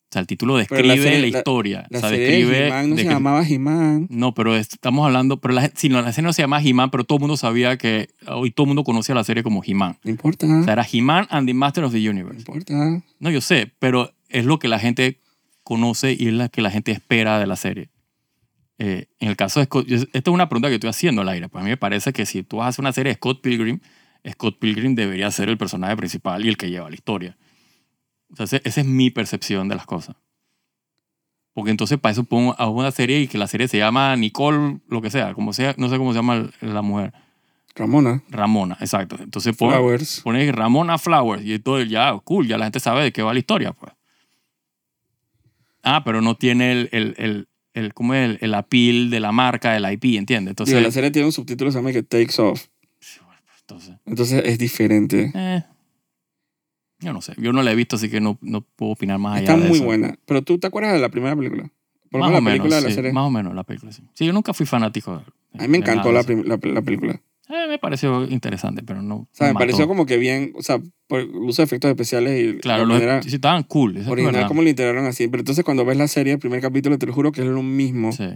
[0.10, 1.86] O sea, el título describe Pero la, la serie- la- historia.
[1.90, 2.58] La o sea, describe...
[2.62, 4.08] de no de se que- llamaba He-Man.
[4.10, 5.42] no, pero es- estamos hablando...
[5.42, 7.78] Pero la, si no, la serie no se llama He-Man, pero todo el mundo sabía
[7.78, 8.08] que...
[8.26, 9.98] Hoy todo el mundo conocía la serie como He-Man.
[10.06, 10.46] No importa.
[10.48, 12.40] O sea, era He-Man and the Master of the no Universe.
[12.40, 12.74] importa.
[13.20, 15.20] No, yo sé, pero es lo que la gente
[15.64, 17.90] conoce y es lo que la gente espera de la serie.
[18.80, 21.50] Eh, en el caso de Scott, esta es una pregunta que estoy haciendo al aire.
[21.50, 23.42] Pues a mí me parece que si tú vas a hacer una serie de Scott
[23.42, 23.80] Pilgrim,
[24.32, 27.36] Scott Pilgrim debería ser el personaje principal y el que lleva la historia.
[28.38, 30.16] Esa es mi percepción de las cosas.
[31.54, 34.80] Porque entonces para eso pongo a una serie y que la serie se llama Nicole,
[34.90, 37.14] lo que sea, como sea, no sé cómo se llama la mujer.
[37.76, 38.24] Ramona.
[38.30, 39.18] Ramona, exacto.
[39.20, 40.22] Entonces pon, Flowers.
[40.24, 43.40] pones Ramona Flowers y todo ya, cool, ya la gente sabe de qué va la
[43.40, 43.92] historia, pues.
[45.84, 48.30] Ah, pero no tiene el, el, el, el, ¿cómo es?
[48.30, 50.52] el, el appeal de la marca, el IP, ¿entiendes?
[50.52, 52.66] Entonces, Digo, la serie tiene un subtítulo que se llama que Takes Off.
[53.62, 55.32] entonces Entonces es diferente.
[55.34, 55.64] eh,
[57.00, 59.38] yo no sé, yo no la he visto, así que no, no puedo opinar más
[59.38, 59.86] allá Está de muy eso.
[59.86, 60.18] buena.
[60.26, 61.72] Pero tú te acuerdas de la primera película.
[62.10, 63.12] Por Más o la película menos, de la sí, serie.
[63.14, 64.04] más o menos la película, sí.
[64.14, 65.18] Sí, yo nunca fui fanático.
[65.18, 66.32] de- A mí me encantó la, eso.
[66.34, 67.22] la, la película.
[67.50, 69.16] Eh, me pareció interesante, pero no.
[69.16, 69.60] O sea, me mató.
[69.66, 72.94] pareció como que bien, o sea, por el uso de efectos especiales y Claro, la
[72.96, 73.96] manera sí, estaban cool.
[73.98, 75.28] eso original, como lo integraron así.
[75.28, 77.64] Pero entonces cuando ves la serie, el primer capítulo, te lo juro que es lo
[77.64, 78.12] mismo.
[78.12, 78.28] Sí.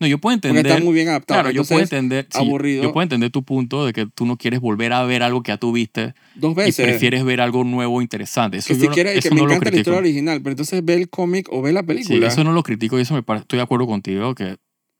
[0.00, 0.72] No, yo puedo Porque entender.
[0.72, 1.38] está muy bien adaptado.
[1.40, 2.26] Claro, yo Entonces, puedo entender.
[2.30, 2.82] sí, aburrido.
[2.84, 5.50] Yo puedo entender tu punto de que tú no quieres volver a ver algo que
[5.50, 6.86] ya tuviste dos y veces.
[6.86, 8.58] prefieres ver algo nuevo interesante.
[8.58, 9.80] Eso que yo si no- quieres, eso que me no lo encanta la critico.
[9.90, 12.28] historia original, pero entonces ve el cómic o ve la Sí, película.
[12.28, 14.56] eso no lo critico y eso me parece, estoy de acuerdo contigo que,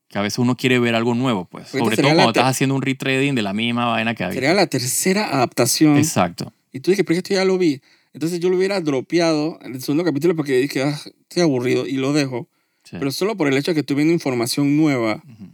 [0.09, 1.67] que a veces uno quiere ver algo nuevo, pues.
[1.67, 4.33] Esta Sobre todo la cuando estás haciendo un retrading de la misma vaina que había.
[4.33, 5.97] Sería la tercera adaptación.
[5.97, 6.51] Exacto.
[6.73, 7.79] Y tú dices, pero esto ya lo vi.
[8.11, 11.93] Entonces yo lo hubiera dropeado en el segundo capítulo porque dije, ah, estoy aburrido y
[11.93, 12.49] lo dejo.
[12.89, 12.95] Sí.
[12.97, 15.23] Pero solo por el hecho de que estoy viendo información nueva.
[15.27, 15.51] Ujú.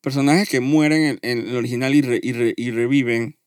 [0.00, 3.38] Personajes que mueren en, en el original y, re- y, re- y reviven.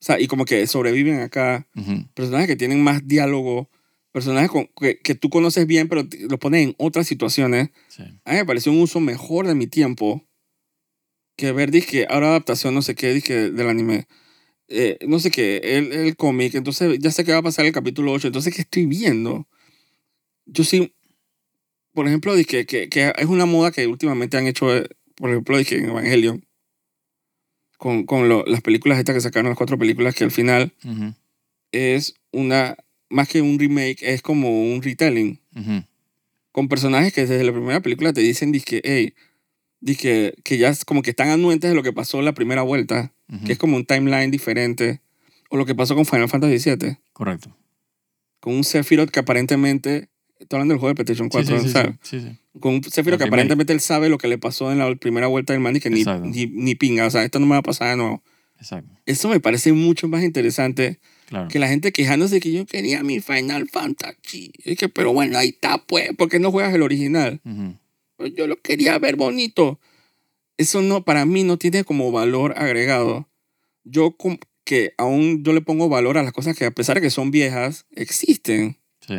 [0.00, 1.66] O sea, y como que sobreviven acá.
[1.74, 2.06] Ujú.
[2.14, 3.70] Personajes que tienen más diálogo.
[4.12, 7.70] Personajes con- que, que tú conoces bien, pero los pones en otras situaciones.
[7.88, 8.02] Sí.
[8.24, 10.22] A mí me pareció un uso mejor de mi tiempo
[11.36, 14.06] que ver, dije, ahora adaptación, no sé qué, dije, del anime.
[14.68, 17.72] Eh, no sé qué, el, el cómic, entonces ya sé que va a pasar el
[17.72, 19.48] capítulo 8, entonces, ¿qué estoy viendo?
[20.46, 20.94] Yo sí,
[21.94, 25.84] por ejemplo, que, que es una moda que últimamente han hecho, eh, por ejemplo, en
[25.90, 26.44] Evangelion,
[27.78, 30.72] con, con lo- las películas estas que sacaron, las cuatro películas, que al final
[31.72, 32.76] es una,
[33.10, 35.40] más que un remake, es como un retelling
[36.52, 39.14] con personajes que desde la primera película te dicen dizque, hey,
[39.80, 43.12] dizque, que ya es como que están anuentes de lo que pasó la primera vuelta,
[43.32, 43.44] Ujú.
[43.46, 45.00] que es como un timeline diferente,
[45.50, 47.56] o lo que pasó con Final Fantasy VII, Correcto.
[48.40, 50.08] con un Sephiroth que aparentemente,
[50.42, 51.94] estoy hablando del juego de PlayStation 4, sí, sí, sí, ¿sabes?
[52.02, 52.36] sí, sí.
[52.60, 55.52] Con un Sephiroth que aparentemente él sabe lo que le pasó en la primera vuelta
[55.52, 57.62] del man y que ni, ni, ni pinga, o sea, esto no me va a
[57.62, 58.22] pasar de nuevo.
[58.58, 58.92] Exacto.
[59.06, 61.48] Eso me parece mucho más interesante Claro.
[61.48, 64.52] que la gente quejándose que yo quería mi Final Fantasy.
[64.66, 67.40] Y que, pero bueno, ahí está, pues, ¿por qué no juegas el original?
[67.46, 67.74] Ujú.
[68.16, 69.80] Pues yo lo quería ver bonito.
[70.58, 73.30] Eso no, para mí no tiene como valor agregado.
[73.84, 74.14] Yo
[74.64, 77.30] que aún yo le pongo valor a las cosas que a pesar de que son
[77.30, 78.76] viejas, existen.
[79.00, 79.14] Sí.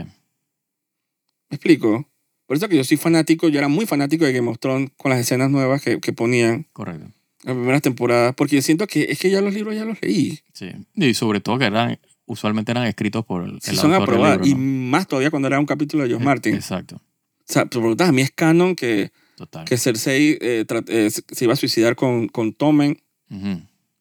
[1.54, 2.10] ¿Me explico?
[2.48, 5.12] Por eso que yo soy fanático, yo era muy fanático de Game of Thrones con
[5.12, 7.06] las escenas nuevas que, que ponían Correcto.
[7.44, 10.40] las primeras temporadas, porque yo siento que es que ya los libros ya los leí.
[10.52, 10.72] Sí.
[10.96, 14.56] Y sobre todo que eran, usualmente eran escritos por el, Si el son libro, Y
[14.56, 16.56] más todavía cuando era un capítulo de George Eh, Martin.
[16.56, 16.96] Exacto.
[16.96, 17.02] O
[17.46, 19.64] sea, te preguntas, a mí es canon que, Total.
[19.66, 22.98] que Cersei eh, eh, se iba a suicidar con, con Tommen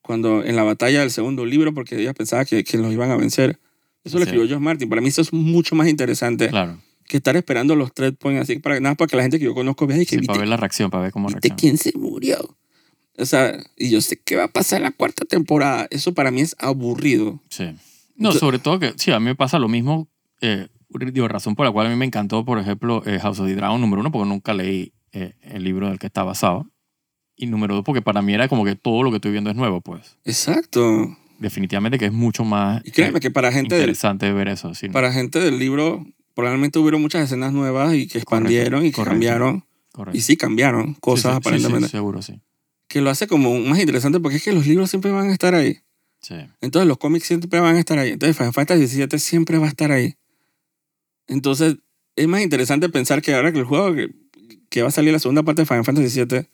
[0.00, 3.16] cuando en la batalla del segundo libro porque ella pensaba que, que los iban a
[3.16, 3.60] vencer.
[4.04, 4.30] Eso lo Sí.
[4.30, 4.88] escribió George Martin.
[4.88, 6.78] Para mí eso es mucho más interesante Claro.
[7.12, 9.54] Que estar esperando los tres points así para nada para que la gente que yo
[9.54, 11.56] conozco vea y que Sí, para ver la reacción, para ver cómo reacciona.
[11.56, 12.56] quién se murió.
[13.18, 15.86] O sea, y yo sé qué va a pasar en la cuarta temporada.
[15.90, 17.40] Eso para mí es aburrido.
[17.50, 17.64] Sí.
[17.64, 17.70] No,
[18.30, 20.08] Entonces- sobre todo que, sí, a mí me pasa lo mismo.
[20.40, 20.68] Eh,
[21.12, 23.54] digo, razón por la cual a mí me encantó, por ejemplo, eh, House of the
[23.54, 26.66] Dragon número uno, porque nunca leí eh, el libro del que está basado.
[27.36, 29.56] Y número dos, porque para mí era como que todo lo que estoy viendo es
[29.56, 30.16] nuevo, pues.
[30.24, 31.16] Exacto.
[31.38, 34.74] Definitivamente que es mucho más Y créeme eh, que para gente del, interesante ver eso.
[34.74, 34.88] sí.
[34.88, 39.10] para gente del libro probablemente hubieron muchas escenas nuevas y que expandieron y que correcto.
[39.12, 39.64] cambiaron.
[39.92, 40.16] Correcto.
[40.16, 41.86] Y sí cambiaron cosas Sí, sí, sí, aparentemente.
[41.88, 42.40] sí, seguro, sí.
[42.88, 45.54] Que lo hace como más interesante porque es que los libros siempre van a estar
[45.54, 45.78] ahí.
[46.20, 46.34] Sí.
[46.60, 48.10] Entonces los cómics siempre van a estar ahí.
[48.10, 50.14] Entonces Final Fantasy VII siempre va a estar ahí.
[51.26, 51.76] Entonces
[52.16, 54.10] es más interesante pensar que ahora que el juego que,
[54.68, 56.46] que va a salir la segunda parte de Final Fantasy VII,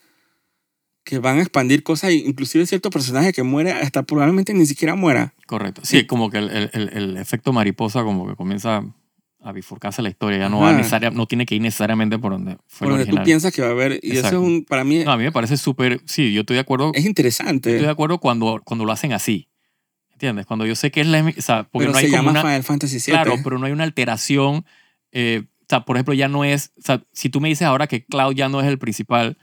[1.04, 5.34] que van a expandir cosas, inclusive ciertos personajes que muere hasta probablemente ni siquiera muera.
[5.46, 5.80] Correcto.
[5.84, 8.84] Sí, como que el, el- el- el efecto mariposa como que comienza
[9.40, 10.38] a bifurcarse la historia.
[10.38, 13.04] Ya no, va necesaria- no tiene que ir necesariamente por donde fue Por el donde
[13.04, 13.24] tú original.
[13.24, 13.92] piensas que va a haber.
[14.02, 14.40] Y eso es Exacto.
[14.40, 16.00] un, para mí, No, a mí me parece súper...
[16.06, 16.90] Sí, yo estoy de acuerdo.
[16.94, 17.70] es interesante.
[17.70, 19.48] Estoy de acuerdo cuando, cuando lo hacen así.
[20.12, 20.46] ¿Entiendes?
[20.46, 21.22] Cuando yo sé que es la...
[21.22, 22.40] O sea, porque pero no hay se como llama una...
[22.42, 23.04] Final Fantasy VII.
[23.12, 24.64] Claro, pero no hay una alteración
[25.12, 28.04] eh, sea, por ejemplo, ya no es, o sea, si tú me dices ahora que
[28.04, 29.36] Cloud ya no es el principal,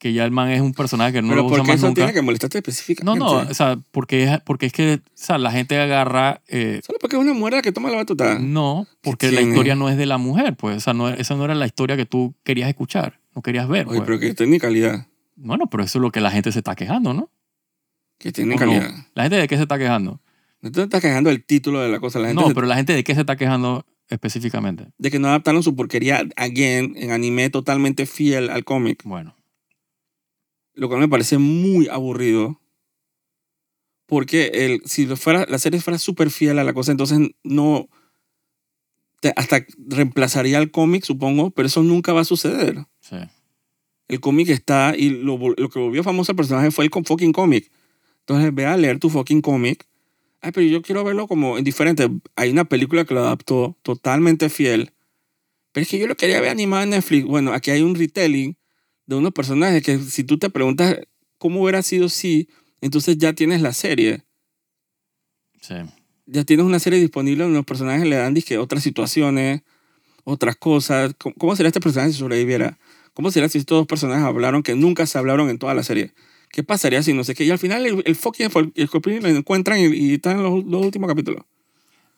[0.00, 2.00] que ya el man es un personaje que no Pero lo usa más eso nunca.
[2.00, 3.18] tiene que molestarte No, específicamente.
[3.20, 6.98] no, o sea, porque es, porque es que, o sea, la gente agarra, eh, Solo
[6.98, 8.38] porque es una mujer la que toma la batuta.
[8.40, 11.44] no, porque la historia no es de la mujer, pues, o sea, no, esa no
[11.44, 13.86] era la historia que tú querías escuchar, no querías ver.
[13.88, 14.06] Oye, pues.
[14.06, 15.06] pero que tiene calidad.
[15.36, 17.30] Bueno, pero eso es lo que la gente se está quejando, ¿no?
[18.18, 18.72] Que tiene ¿O no?
[19.14, 20.20] ¿La gente de qué se está quejando?
[20.62, 22.18] No te estás quejando del título de la cosa.
[22.18, 24.88] La gente No, se- pero la gente de qué se está quejando específicamente.
[24.98, 29.02] de que no adaptaron su porquería again en anime totalmente fiel al cómic.
[29.04, 29.34] Bueno,
[30.80, 32.58] Lo cual me parece muy aburrido.
[34.06, 37.86] Porque el, si lo fuera, la serie fuera súper fiel a la cosa, entonces no.
[39.20, 42.86] te- hasta reemplazaría al cómic, supongo, pero eso nunca va a suceder.
[43.00, 43.16] sí.
[44.08, 47.70] El cómic está y lo, lo que volvió famoso al personaje fue el fucking cómic.
[48.20, 49.86] Entonces ve a leer tu fucking cómic.
[50.40, 52.08] Ay, pero yo quiero verlo como en diferente.
[52.34, 54.92] Hay una película que lo adaptó totalmente fiel.
[55.70, 57.24] Pero es que yo lo quería ver animado en Netflix.
[57.26, 58.56] Bueno, aquí hay un retelling
[59.10, 60.96] de unos personajes que si tú te preguntas
[61.36, 62.48] cómo hubiera sido si,
[62.80, 64.22] entonces ya tienes la serie.
[65.60, 65.74] Sí.
[66.26, 69.62] Ya tienes una serie disponible donde los personajes le dan disque, otras situaciones,
[70.22, 71.12] otras cosas.
[71.18, 72.78] ¿Cómo, cómo sería este personaje si sobreviviera?
[73.12, 76.14] ¿Cómo sería si estos dos personajes hablaron que nunca se hablaron en toda la serie?
[76.48, 77.44] ¿Qué pasaría si no sé qué?
[77.44, 80.64] Y al final el, el fucking el Scorpion lo encuentran y, y están en los,
[80.64, 81.44] los últimos capítulos.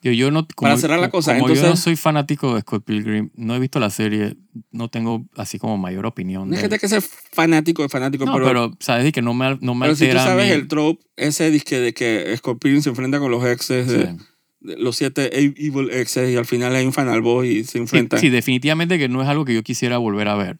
[0.03, 2.85] Yo, yo no, como, Para cerrar la cosa, como yo no soy fanático de Scott
[2.85, 4.37] Pilgrim, no he visto la serie,
[4.73, 6.49] no tengo así como mayor opinión.
[6.49, 6.81] No es de que él.
[6.81, 9.87] te que ser fanático de fanático, no, pero, pero, sabes que no me, no me
[9.87, 13.31] pero si tú altera sabes el trope ese disque de que Scorpion se enfrenta con
[13.31, 14.17] los exes, de- Sí.
[14.61, 17.73] de los siete e- evil exes y al final hay un final boss y se
[17.73, 18.19] Sí, enfrentan.
[18.19, 20.59] sí, definitivamente que no es algo que yo quisiera volver a ver.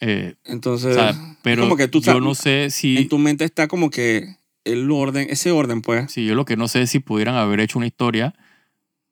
[0.00, 3.18] Eh, Entonces, o sea, pero como que tú yo sabes- no sé si, en tu
[3.18, 4.36] mente está como que
[4.72, 6.12] el orden, ese orden pues.
[6.12, 8.34] si yo lo que no sé es si pudieran haber hecho una historia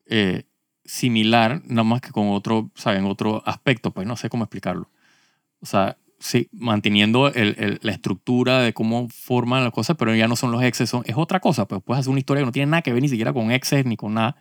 [0.06, 0.44] eh,
[0.84, 3.04] similar, nada más que con otro, ¿saben?
[3.06, 4.90] Otro aspecto, pues no sé cómo explicarlo.
[5.60, 10.28] O sea, sí, manteniendo el- el- la estructura de cómo forman las cosas, pero ya
[10.28, 11.66] no son los exes, son, es otra cosa.
[11.68, 13.86] Pues puedes hacer una historia que no tiene nada que ver ni siquiera con exes
[13.86, 14.36] ni con nada.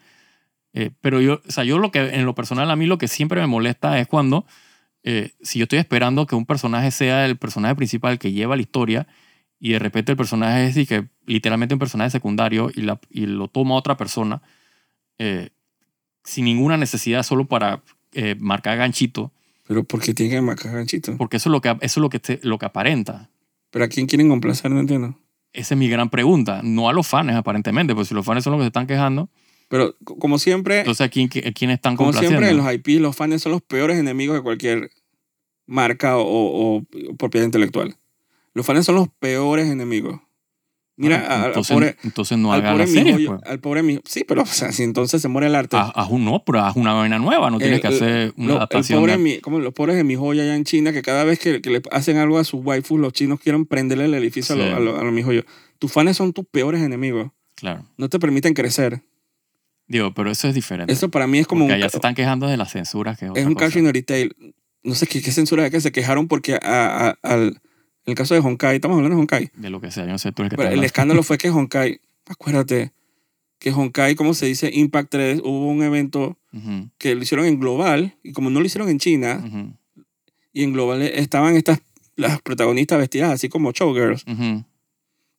[0.74, 3.07] Eh, pero yo, o sea, yo lo que, en lo personal, a mí lo que
[3.07, 4.45] siempre me molesta es cuando,
[5.03, 8.61] eh, si yo estoy esperando que un personaje sea el personaje principal que lleva la
[8.63, 9.07] historia
[9.60, 13.26] y de repente el personaje es y que, literalmente un personaje secundario y, la, y
[13.26, 14.41] lo toma otra persona
[15.18, 15.49] eh,
[16.24, 17.84] sin ninguna necesidad, solo para
[18.14, 19.32] eh, marcar ganchito,
[19.68, 21.18] Pero porque tiene que marcar ganchito.
[21.18, 23.30] porque eso es lo que, eso es lo que, te- lo que aparenta.
[23.72, 25.20] Pero a quién quieren complacer, no entiendo.
[25.53, 26.62] Esa es mi gran pregunta.
[26.64, 29.30] No a los fans, aparentemente, porque si los fans son los que se están quejando,
[29.70, 32.39] Pero como siempre, entonces ¿a quién, a quién están como complaciendo?
[32.45, 34.91] siempre en los IP, los fans son los peores enemigos de cualquier
[35.66, 37.95] marca o, o- o propiedad intelectual.
[38.56, 40.20] Los fans son los peores enemigos.
[40.97, 43.18] Mira, Ah, al entonces, pobre, entonces no al hagan pobre la serie.
[43.18, 43.51] mijo, pues.
[43.51, 45.76] al pobre mijo- Sí, pero o sea, si entonces se muere el arte.
[45.76, 48.47] Haz, haz un no, pero haz una vaina nueva, no tienes El- que hacer una
[48.47, 48.99] Lo- el adaptación.
[49.01, 51.38] pobre de- mi- como los pobres de mi joya allá en China, que cada vez
[51.38, 54.62] que, que le hacen algo a sus waifus, los chinos quieren prenderle el edificio Sí.
[54.62, 55.43] a los lo, lo mi joya.
[55.80, 57.30] Tus fans son tus peores enemigos.
[57.56, 57.86] Claro.
[57.97, 59.01] No te permiten crecer.
[59.88, 60.93] Digo, pero eso es diferente.
[60.93, 63.26] Eso para mí es como Porque un, allá se están quejando de las censuras que
[63.26, 63.66] es, un cosa.
[63.66, 64.32] cautionary tale.
[64.82, 67.62] No sé qué, qué censura es que se quejaron porque a- a- al,
[68.06, 70.18] en el caso de Honkai, estamos hablando de Honkai, De lo que sea, yo no
[70.20, 72.91] sé tú eres que pero el escándalo fue que Honkai, acuérdate,
[73.60, 77.60] que Honkai, como se dice, Impact 3, hubo un evento Ujú, que lo hicieron en
[77.60, 79.74] global y como no lo hicieron en China, ujú,
[80.53, 81.80] y en global estaban estas
[82.16, 84.24] las protagonistas vestidas así como showgirls.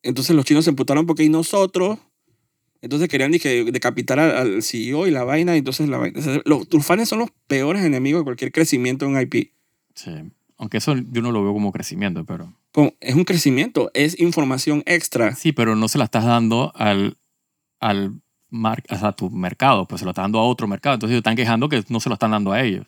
[0.03, 1.99] Entonces los chinos se emputaron porque y nosotros.
[2.83, 5.55] Entonces querían dije, decapitar al, al CEO y la vaina.
[5.55, 6.19] y Entonces la vaina.
[6.21, 9.53] o sea, los, tus fans son los peores enemigos de cualquier crecimiento en IP.
[9.95, 10.11] Sí.
[10.59, 12.53] Aunque eso yo no lo veo como crecimiento, pero...
[13.01, 15.35] Es un crecimiento, es información extra.
[15.35, 17.17] Sí, pero no se la estás dando al,
[17.81, 20.95] al mar, o sea, a tu mercado, pues se lo estás dando a otro mercado.
[20.95, 22.87] Entonces ellos están quejando que no se lo están dando a ellos.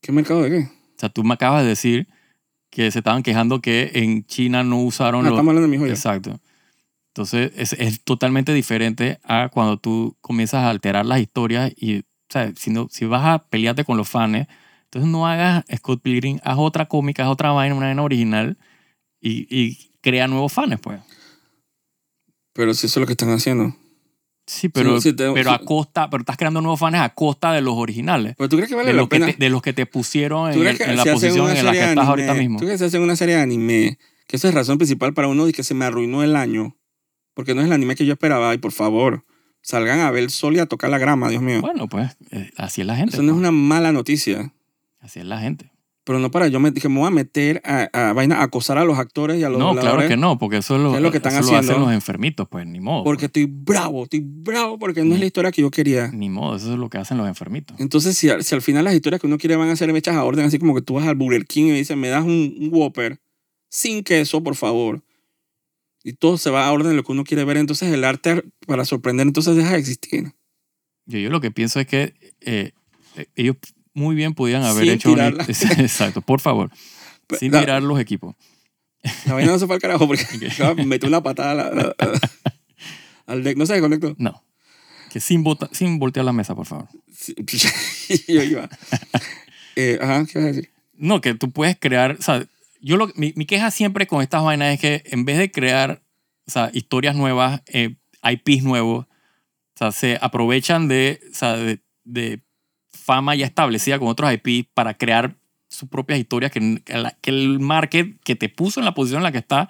[0.00, 0.58] ¿Qué mercado de qué?
[0.58, 2.08] O sea, tú me acabas de decir
[2.70, 5.32] que se estaban quejando que en China no usaron Ah, los...
[5.32, 5.92] estamos hablando de mi joya.
[5.92, 6.38] Exacto.
[7.08, 12.02] Entonces es, es totalmente diferente a cuando tú comienzas a alterar las historias y, o
[12.28, 14.46] sea, si, no, si vas a pelearte con los fans,
[14.90, 18.58] entonces no hagas Scott Pilgrim, haz otra cómica, haz otra vaina, una vaina original
[19.20, 21.00] y, y crea nuevos fans, pues.
[22.52, 23.76] Pero si eso es lo que están haciendo.
[24.46, 27.60] Sí, pero, sí, te- pero a costa, pero estás creando nuevos fans a costa de
[27.60, 28.34] los originales.
[28.36, 29.26] Pero tú crees que vale de, la los que pena.
[29.26, 32.06] te, de los que te pusieron ¿Tú en, la posición en la que estás anime,
[32.06, 32.58] ahorita mismo.
[32.58, 33.98] ¿Tú crees que se hacen una serie de anime?
[34.26, 36.76] Que esa es razón principal para uno de que se me arruinó el año.
[37.34, 38.52] Porque no es el anime que yo esperaba.
[38.52, 39.24] Y por favor,
[39.62, 41.60] salgan a ver el sol y a tocar la grama, Dios mío.
[41.60, 43.14] Bueno, pues eh, así es la gente.
[43.14, 43.38] Eso no es pues.
[43.38, 44.52] una mala noticia.
[45.00, 45.72] Así es la gente.
[46.04, 48.78] Pero no para yo me, que me voy a meter a, a vaina a acosar
[48.78, 50.96] a los actores y a los No, claro que no, porque eso es lo, ¿Qué
[50.96, 51.84] es lo que están eso lo hacen haciendo?
[51.86, 53.04] los enfermitos, pues ni modo.
[53.04, 56.06] Porque estoy bravo, estoy bravo porque no es la historia que yo quería.
[56.06, 56.14] pues.
[56.14, 57.78] Ni modo, eso es lo que hacen los enfermitos.
[57.78, 60.16] Entonces, si, al- si al final las historias que uno quiere van a ser hechas
[60.16, 62.56] a orden, así como que tú vas al Burger King y dices, me das un,
[62.58, 63.20] un Whopper
[63.68, 65.02] sin queso, por favor.
[66.02, 67.58] Y todo se va a orden de lo que uno quiere ver.
[67.58, 70.32] Entonces, el arte para sorprender, entonces deja de existir.
[71.04, 72.72] Yo, yo lo que pienso es que eh,
[73.16, 73.56] eh, ellos
[73.94, 75.10] muy bien podían haber Sin hecho...
[75.14, 75.44] tirarla.
[75.48, 76.70] Exacto, por favor.
[77.26, 78.34] Pe- Sin la- mirar los equipos.
[79.26, 80.24] La vaina no se fue al carajo porque
[80.76, 82.20] me metió una patada la- a- a-
[83.26, 83.56] al deck.
[83.56, 84.14] No se desconectó.
[84.18, 84.42] No.
[85.10, 86.88] Que sin, bota- sin voltear la mesa, por favor.
[87.12, 87.34] Sí,
[88.28, 88.68] yo iba.
[89.76, 90.70] Eh, ajá, ¿qué vas a decir?
[90.94, 92.44] No, que tú puedes crear, o sea,
[92.80, 96.02] yo lo, mi, mi queja siempre con estas vainas es que en vez de crear,
[96.46, 101.80] o sea, historias nuevas, eh, IPs nuevos, o sea, se aprovechan de, o sea, de,
[102.04, 102.42] de
[103.00, 105.36] fama ya establecida con otros IPs para crear
[105.68, 106.82] sus propias historias que,
[107.20, 109.68] que el market que te puso en la posición en la que está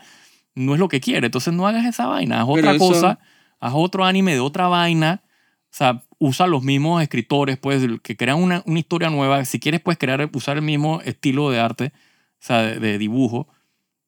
[0.55, 1.27] no es lo que quiere.
[1.27, 3.19] Entonces no hagas esa vaina, haz Pero otra eso- cosa,
[3.61, 5.23] haz otro anime de otra vaina.
[5.25, 9.45] O sea, usa los mismos escritores, pues, que crean una, una historia nueva.
[9.45, 13.47] Si quieres, puedes crear, usar el mismo estilo de arte, o sea, de, de dibujo.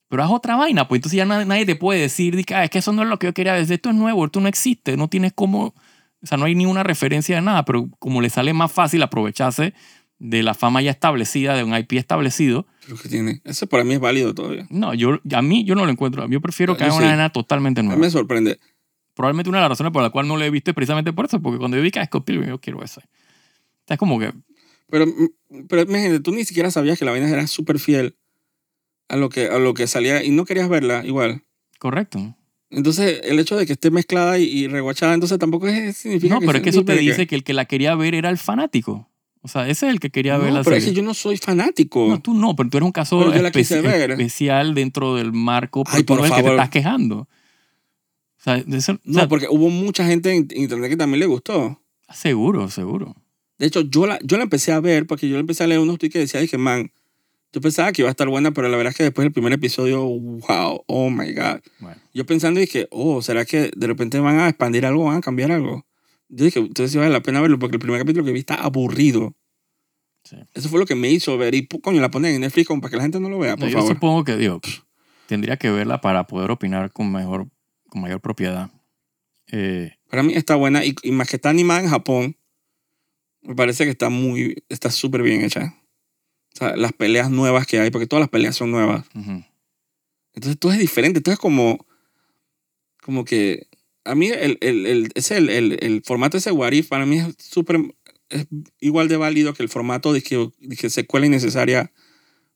[0.09, 2.79] Pero haz otra vaina, pues entonces ya nadie, nadie te puede decir, "Ah, es que
[2.79, 5.09] eso no es lo que yo quería ver, esto es nuevo, esto no existe, no
[5.09, 5.75] tienes cómo,
[6.23, 9.03] o sea, no hay ni una referencia de nada, pero como le sale más fácil
[9.03, 9.75] aprovecharse
[10.19, 13.41] de la fama ya establecida, de un IP establecido, Pero que tiene.
[13.45, 14.67] Eso para mí es válido todavía.
[14.71, 16.99] no, yo, a mí yo no lo encuentro, yo prefiero que Yo haga sí.
[16.99, 18.01] una vaina totalmente A mí nueva.
[18.01, 18.59] me sorprende.
[19.15, 21.25] Probablemente una de las razones por la cual no lo he visto es precisamente por
[21.27, 23.01] eso, porque cuando yo vi que a Scott Pilgrim, yo quiero eso.
[23.01, 24.33] O sea, es como que,
[24.89, 25.07] Pero,
[25.69, 28.17] pero imagínate, tú ni siquiera sabías que la vaina era súper fiel
[29.09, 31.43] a lo, que, a lo que salía y no querías verla igual.
[31.81, 32.37] correcto.
[32.73, 36.41] Entonces, el hecho de que esté mezclada y, y reguachada, entonces tampoco es, significa No,
[36.41, 39.09] pero es que eso te dice que el que la quería ver era el fanático.
[39.43, 40.95] O sea, ese es el que quería ver No, la pero es serie.
[40.95, 42.07] que yo no soy fanático.
[42.09, 44.13] No, tú no, pero tú eres un caso Pero la especi- ver.
[44.13, 47.17] especial dentro del marco, pero Ay, tú por no eres el que te estás quejando.
[47.19, 51.81] O sea, o No, sea, porque hubo mucha gente en internet que también le gustó.
[52.13, 53.15] seguro, seguro.
[53.59, 55.99] De hecho, yo la, yo la empecé a ver porque yo empecé a leer unos
[55.99, 56.91] tweets que decía, dije, man,
[57.53, 59.53] yo pensaba que iba a estar buena, pero la verdad es que después del primer
[59.53, 61.61] episodio, wow, oh my God.
[61.81, 65.21] Bueno, Yo pensando dije, oh, ¿será que de repente van a expandir algo, van a
[65.21, 65.87] cambiar algo?
[66.29, 69.35] Yo dije, entonces vale la pena verlo porque el primer capítulo que vi está aburrido.
[70.25, 70.37] sí.
[70.55, 72.91] Eso fue lo que me hizo ver y, coño, la ponen en Netflix como para
[72.91, 73.95] que la gente no lo vea, No, por yo favor.
[73.95, 74.81] supongo que, digo, pff,
[75.27, 77.49] tendría que verla para poder opinar con, mejor,
[77.89, 78.71] con mayor propiedad.
[79.51, 82.37] Eh, Para mí está buena y, y más que está animada en Japón,
[83.43, 85.75] me parece que está muy, está súper bien hecha.
[86.55, 89.07] O sea, las peleas nuevas que hay, porque todas las peleas son nuevas.
[89.15, 89.45] ujú.
[90.35, 91.87] Entonces todo es diferente, todo es como,
[93.03, 93.69] como que,
[94.05, 97.19] a mí el, el, el, ese, el, el, el formato ese What If para mí
[97.19, 97.79] es súper,
[98.31, 98.47] es
[98.81, 101.93] igual de válido que el formato de que, de que secuela innecesaria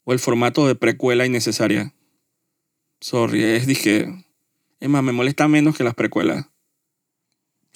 [0.05, 1.95] o el formato de precuela innecesaria.
[3.01, 4.25] Sorry, es dije,
[4.81, 6.47] es más, me molesta menos que las precuelas.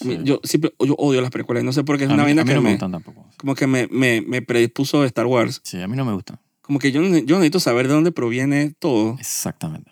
[0.01, 0.19] Sí.
[0.25, 2.43] Yo siempre, yo odio las precuelas, no sé por qué es a una mí, vaina
[2.43, 3.27] a mí que no me gustan tampoco.
[3.37, 5.61] como que me, me, me predispuso de Star Wars.
[5.65, 6.39] Sí, a mí no me gustan.
[6.63, 9.17] Como que yo, yo necesito saber de dónde proviene todo.
[9.19, 9.91] Exactamente.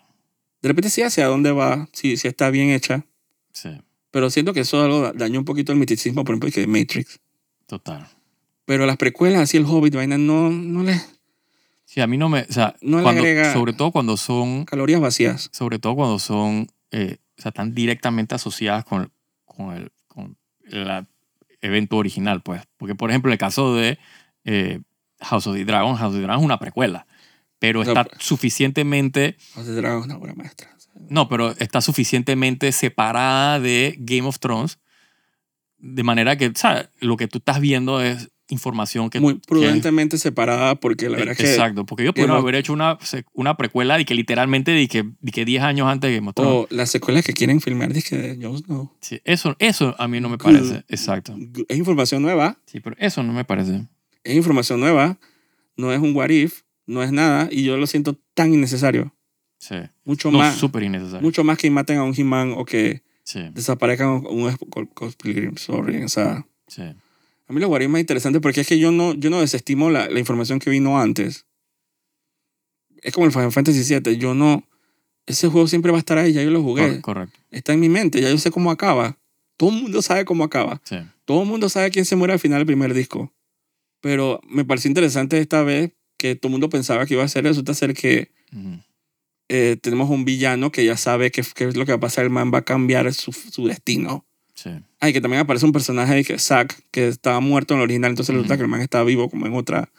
[0.61, 3.05] De repente sí hacia dónde va, si, si está bien hecha.
[3.53, 3.69] Sí,
[4.11, 7.19] Pero siento que eso algo da- dañó un poquito el misticismo, por ejemplo, que Matrix.
[7.67, 8.07] total.
[8.65, 10.99] Pero las precuelas, así el Hobbit, vaina, no, no le...
[11.85, 12.41] Sí, a mí no me...
[12.41, 14.65] O sea, No cuando, agrega- sobre todo cuando son...
[14.65, 15.49] Calorías vacías.
[15.51, 16.67] Sobre todo cuando son...
[16.91, 19.11] eh, o sea, están directamente asociadas con,
[19.45, 19.91] con el
[20.69, 21.07] el
[21.61, 22.61] evento original, pues.
[22.77, 23.99] Porque, por ejemplo, el caso de
[24.45, 24.81] eh,
[25.21, 27.05] House of the Dragon, House of the Dragon es una precuela.
[27.59, 29.35] Pero está suficientemente...
[29.53, 30.69] House of the Dragon es una obra maestra.
[31.09, 34.79] No, pero está suficientemente separada de Game of Thrones.
[35.77, 36.89] De manera que, ¿sabes?
[36.99, 39.19] Lo que tú estás viendo es información que...
[39.19, 41.49] Muy que- prudentemente separada porque la verdad es que...
[41.51, 42.97] Exacto, porque ellos pudieron haber hecho una,
[43.33, 46.35] una precuela de que literalmente de que, de que 10 años antes de Game of
[46.35, 46.53] Thrones.
[46.53, 48.91] O las secuelas que quieren filmar, dije de Jon Snow.
[49.01, 50.43] Sí, eso, eso a mí no me Good.
[50.43, 50.83] parece.
[50.89, 51.35] Exacto.
[51.67, 52.57] Es información nueva.
[52.65, 53.87] Sí, pero eso no me parece.
[54.23, 55.17] Es información nueva.
[55.77, 56.61] No es un what if.
[56.85, 57.47] No es nada.
[57.51, 59.15] Y yo lo siento tan innecesario.
[59.59, 59.75] Sí.
[60.05, 60.55] Mucho No, más...
[60.55, 61.21] súper innecesario.
[61.21, 64.51] Mucho más que maten a un He-Man o que Sí, desaparezcan un
[65.21, 65.55] Pilgrim.
[65.57, 66.01] Sorry.
[66.03, 66.45] O sea...
[66.67, 66.81] sí.
[67.49, 69.89] A mí lo guarí es más interesante porque es que yo no, yo no desestimo
[69.89, 71.45] la, la información que vino antes.
[73.01, 74.17] Es como el Final Fantasy VII.
[74.17, 74.63] Yo no...
[75.25, 76.33] Ese juego siempre va a estar ahí.
[76.33, 76.87] Ya yo lo jugué.
[76.87, 77.39] Cor- correcto.
[77.51, 78.21] Está en mi mente.
[78.21, 79.17] Ya yo sé cómo acaba.
[79.57, 80.81] Todo el mundo sabe cómo acaba.
[80.83, 80.97] Sí.
[81.25, 83.33] Todo el mundo sabe quién se muere al final del primer disco.
[84.01, 87.43] Pero me pareció interesante esta vez que todo el mundo pensaba que iba a ser.
[87.45, 88.79] Resulta ser que Ujú.
[89.49, 92.23] eh, tenemos un villano que ya sabe qué es lo que va a pasar.
[92.25, 94.25] El man va a cambiar su, su destino.
[94.61, 94.69] Sí.
[94.99, 98.33] Ay, que también aparece un personaje que Zack, que estaba muerto en el original, entonces
[98.35, 98.59] resulta Ujú.
[98.59, 99.89] que el man está vivo como en otra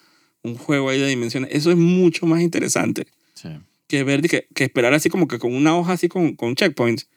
[0.43, 1.49] un juego ahí de dimensiones.
[1.53, 3.49] Eso es mucho más interesante Sí.
[3.87, 7.09] que ver, que, que esperar así como que con una hoja así con, con checkpoints.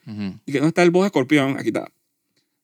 [0.45, 1.57] Y que ¿dónde está el bosque escorpión?
[1.59, 1.91] Aquí está.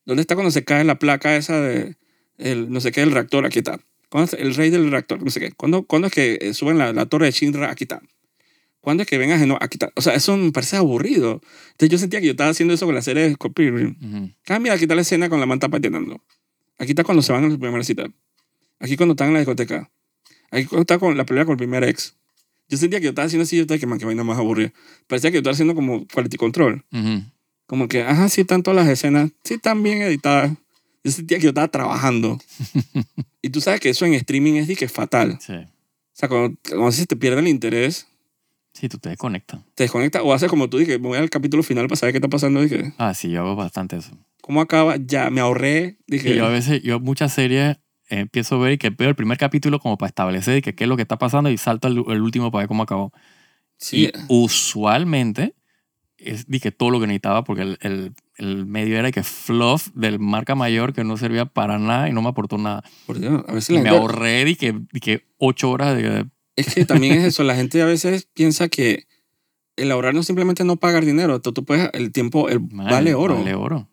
[0.05, 1.95] ¿Dónde está cuando se cae la placa esa de
[2.37, 3.45] el no sé qué del reactor?
[3.45, 3.79] Aquí está.
[4.09, 5.21] ¿Cuándo es el rey del reactor?
[5.21, 5.51] No sé qué.
[5.51, 7.69] ¿Cuándo, cuándo es que eh, suben la, la torre de Shinra?
[7.69, 8.01] Aquí está.
[8.81, 9.57] ¿Cuándo es que venga Genoa?
[9.61, 9.91] Aquí está.
[9.95, 11.41] O sea, eso me parece aburrido.
[11.71, 13.97] Entonces yo sentía que yo estaba haciendo eso con la serie de Scorpion.
[14.01, 14.31] Ujú.
[14.47, 16.21] Ah, mira, aquí está la escena con la manta patinando.
[16.77, 18.05] Aquí está cuando se van a su primera cita.
[18.79, 19.91] Aquí cuando están en la discoteca.
[20.51, 22.15] Aquí cuando está con la pelea con el primer ex.
[22.69, 24.71] Yo sentía que yo estaba haciendo así, yo estaba que, man, que vaina más aburrida.
[25.07, 26.85] Parecía que yo estaba haciendo como quality control.
[26.91, 27.23] Ujú.
[27.65, 30.53] Como que, ajá, sí están todas las escenas, sí están bien editadas.
[31.03, 32.39] Yo sentía que yo estaba trabajando.
[33.41, 35.37] y tú sabes que eso en streaming es de que es fatal.
[35.41, 35.53] Sí.
[35.53, 35.67] O
[36.13, 38.07] sea, cuando, cuando se te pierde el interés,
[38.79, 39.59] Sí, tú te desconectas.
[39.75, 42.17] te desconectas o haces como tú, dije, me voy al capítulo final para saber qué
[42.19, 42.61] está pasando.
[42.61, 44.11] Dije, Ah, sí, yo hago bastante eso.
[44.41, 44.95] ¿cómo acaba?
[44.97, 45.97] Ya, me ahorré.
[46.07, 47.77] Dije, Y yo a veces, yo muchas series
[48.09, 50.73] eh, empiezo a ver y que veo el primer capítulo como para establecer y que
[50.75, 53.11] qué es lo que está pasando y salto al el último para ver cómo acabó.
[53.77, 55.53] sí, Y usualmente
[56.17, 59.89] es di que todo lo que necesitaba porque el, el, el medio era que fluff
[59.93, 62.83] del marca mayor que no servía para nada y no me aportó nada.
[63.05, 65.95] por Dios, a veces Y la me gente- ahorré di que, di que ocho horas
[65.95, 66.25] de...
[66.59, 69.05] Es que también es eso, la gente a veces piensa que
[69.75, 73.13] el ahorrar no es simplemente no pagar dinero, tú, tú puedes, el tiempo el vale
[73.13, 73.35] oro.
[73.35, 73.87] Vale oro.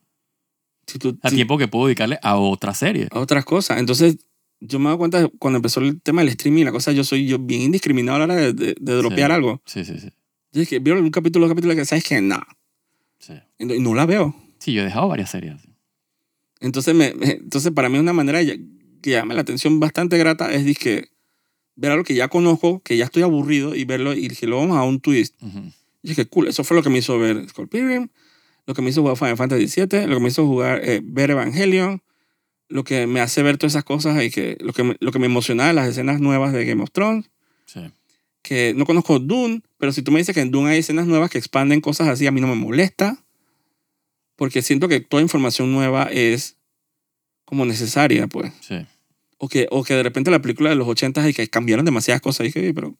[0.86, 3.08] Si tú, A si- tiempo que puedo dedicarle a otra serie.
[3.10, 3.78] a otras cosas.
[3.78, 4.18] Entonces,
[4.60, 7.26] yo me doy cuenta de cuando empezó el tema del streaming, la cosa, yo soy
[7.26, 9.34] yo bien indiscriminado a la hora de, de, de dropear Sí.
[9.34, 9.62] algo.
[9.66, 10.08] Sí, sí, sí.
[10.52, 12.40] Yo dije, vieron un capítulo, un capítulo que sabes que no,
[13.18, 14.34] Sí, y no, y no la veo.
[14.58, 15.54] Sí, yo he dejado varias series.
[16.60, 21.08] Entonces, me, entonces para mí una manera que llama la atención bastante grata es dizque,
[21.76, 24.76] ver algo que ya conozco, que ya estoy aburrido y verlo y dije, lo vamos
[24.76, 25.34] a un twist.
[25.42, 25.72] Ujú.
[26.02, 28.10] Y dije, cool, eso fue lo que me hizo ver Scorpion,
[28.66, 31.30] lo que me hizo jugar Final Fantasy VII, lo que me hizo jugar, eh, ver
[31.30, 32.02] Evangelion,
[32.68, 35.18] lo que me hace ver todas esas cosas y que lo que me, lo que
[35.18, 37.30] me emocionaba las escenas nuevas de Game of Thrones,
[37.66, 37.80] Sí.
[38.42, 41.30] que no conozco Dune, pero si tú me dices que en Dune hay escenas nuevas
[41.30, 43.22] que expanden cosas así, a mí no me molesta,
[44.36, 46.56] porque siento que toda información nueva es
[47.44, 48.52] como necesaria, pues.
[48.60, 48.86] Sí.
[49.38, 52.22] O que, o que de repente la película de los 80 y que cambiaron demasiadas
[52.22, 52.40] cosas.
[52.40, 52.96] Y dije, "Oye, pero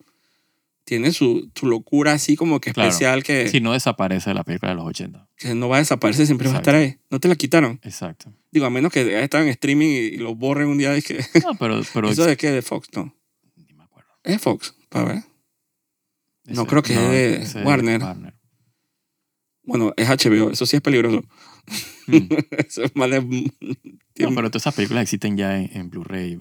[0.84, 2.88] tiene su, su locura así como que Claro.
[2.88, 5.28] especial que, Si no desaparece de la película de los 80.
[5.36, 6.98] que no va a desaparecer, siempre va a estar ahí.
[7.10, 7.80] No te la quitaron.
[7.82, 8.32] Exacto.
[8.52, 10.96] Digo, a menos que haya estado en streaming y, lo borren un día.
[10.96, 11.80] Y que, No, pero...
[11.92, 12.52] pero ¿Eso de qué?
[12.52, 12.88] ¿De Fox?
[12.94, 13.12] No.
[13.56, 14.08] Ni me acuerdo.
[14.22, 15.22] Es Fox, para ver.
[16.44, 16.92] No, creo que
[17.42, 18.00] es de Warner.
[19.64, 21.24] Bueno, es HBO, eso sí es peligroso.
[22.06, 22.28] Mm.
[22.66, 23.52] eso es de-
[24.18, 26.38] No, pero todas esas películas existen ya en, en Blu-ray.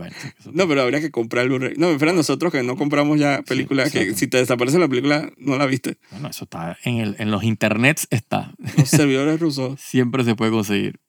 [0.53, 1.73] No, pero habría que comprar el Blu-ray.
[1.77, 4.19] No, pero nosotros que no compramos ya películas, que exacto.
[4.19, 5.97] si te desaparece la película, no la viste.
[6.11, 8.53] Bueno, eso está en, el, en los internets, está.
[8.77, 9.79] Los servidores rusos.
[9.81, 10.99] Siempre se puede conseguir.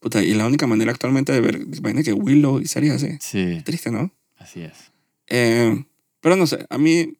[0.00, 3.18] Puta, y la única manera actualmente de ver, imagina que Willow y series así.
[3.20, 4.12] Sí, Triste, ¿no?
[4.36, 4.72] así es.
[5.28, 5.84] Eh,
[6.20, 7.14] pero no sé, a mí,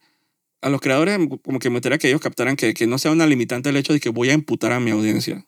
[0.61, 3.27] a los creadores, como que me gustaría que ellos captaran que, que no sea una
[3.27, 5.47] limitante el hecho de que voy a imputar a mi audiencia.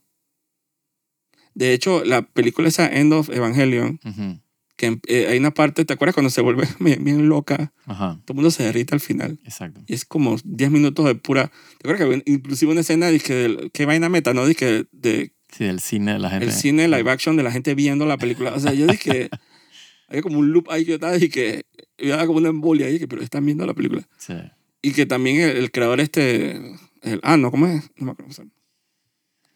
[1.54, 4.40] De hecho, la película esa End of Evangelion, Ujú.
[4.76, 7.72] que eh, hay una parte, ¿te acuerdas cuando se vuelve bien, bien loca?
[7.86, 9.38] Ajá, Todo el mundo se derrita al final.
[9.44, 9.82] exacto.
[9.86, 11.48] Y es como 10 minutos de pura...
[11.48, 14.46] ¿Te acuerdas que había inclusive una escena de que, qué vaina meta, ¿no?
[14.46, 16.46] De que de Sí, el cine de la gente.
[16.46, 18.52] el cine live action de la gente viendo la película.
[18.54, 19.30] O sea, yo dije,
[20.08, 21.62] había como un loop ahí que yo estaba y que
[22.00, 24.08] había como una embolia ahí, que pero están viendo la película.
[24.18, 24.34] Sí.
[24.82, 26.56] Y que también el, el creador este,
[27.02, 27.84] el, ah, no, ¿cómo es?
[27.96, 28.24] No me acuerdo.
[28.24, 28.50] cómo se llama.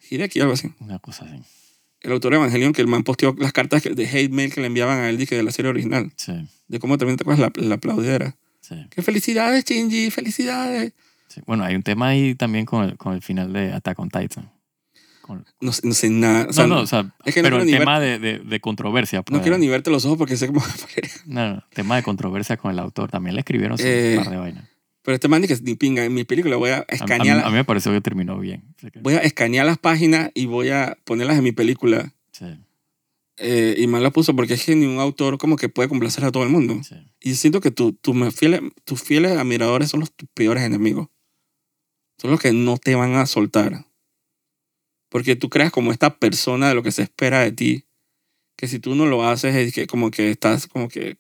[0.08, 0.72] Hideki, algo así.
[0.78, 1.42] Una cosa así.
[2.00, 4.68] El autor de Evangelion, que el man posteó las cartas de hate mail que le
[4.68, 6.12] enviaban a él de la serie original.
[6.16, 6.32] Sí,
[6.68, 8.36] De cómo también te acuerdas la, la aplaudidera.
[8.60, 10.10] sí, ¡Qué felicidades, Shinji!
[10.10, 10.92] ¡Felicidades!
[11.28, 11.40] sí.
[11.46, 14.50] Bueno, hay un tema ahí también con el, con el final de Attack on Titan.
[15.22, 16.46] Con- No, no sé nada.
[16.48, 18.60] O sea, no, no, o sea, es que no pero el tema de, de, de
[18.60, 19.18] controversia.
[19.18, 19.42] no pues.
[19.42, 20.62] quiero ni verte los ojos porque sé cómo...
[21.26, 23.10] No, no, tema de controversia con el autor.
[23.10, 24.64] También le escribieron Eh, un par de vainas.
[25.08, 26.04] Pero este man dice que ni pinga.
[26.04, 27.38] En mi película voy a A, a- escanear...
[27.42, 28.74] a mí me pareció que terminó bien.
[29.00, 32.12] Voy a escanear las páginas y voy a ponerlas en mi película.
[32.30, 32.44] sí,
[33.38, 36.30] Eh, y mal la puso porque es que ningún autor como que puede complacer a
[36.30, 36.82] todo el mundo.
[36.82, 36.96] sí.
[37.20, 41.08] Y siento que tu, tu fieles, tus fieles admiradores son los tus peores enemigos.
[42.18, 43.86] Son los que no te van a soltar.
[45.08, 47.84] Porque tú creas como esta persona de lo que se espera de ti.
[48.56, 51.16] Que si tú no lo haces es que como que estás como que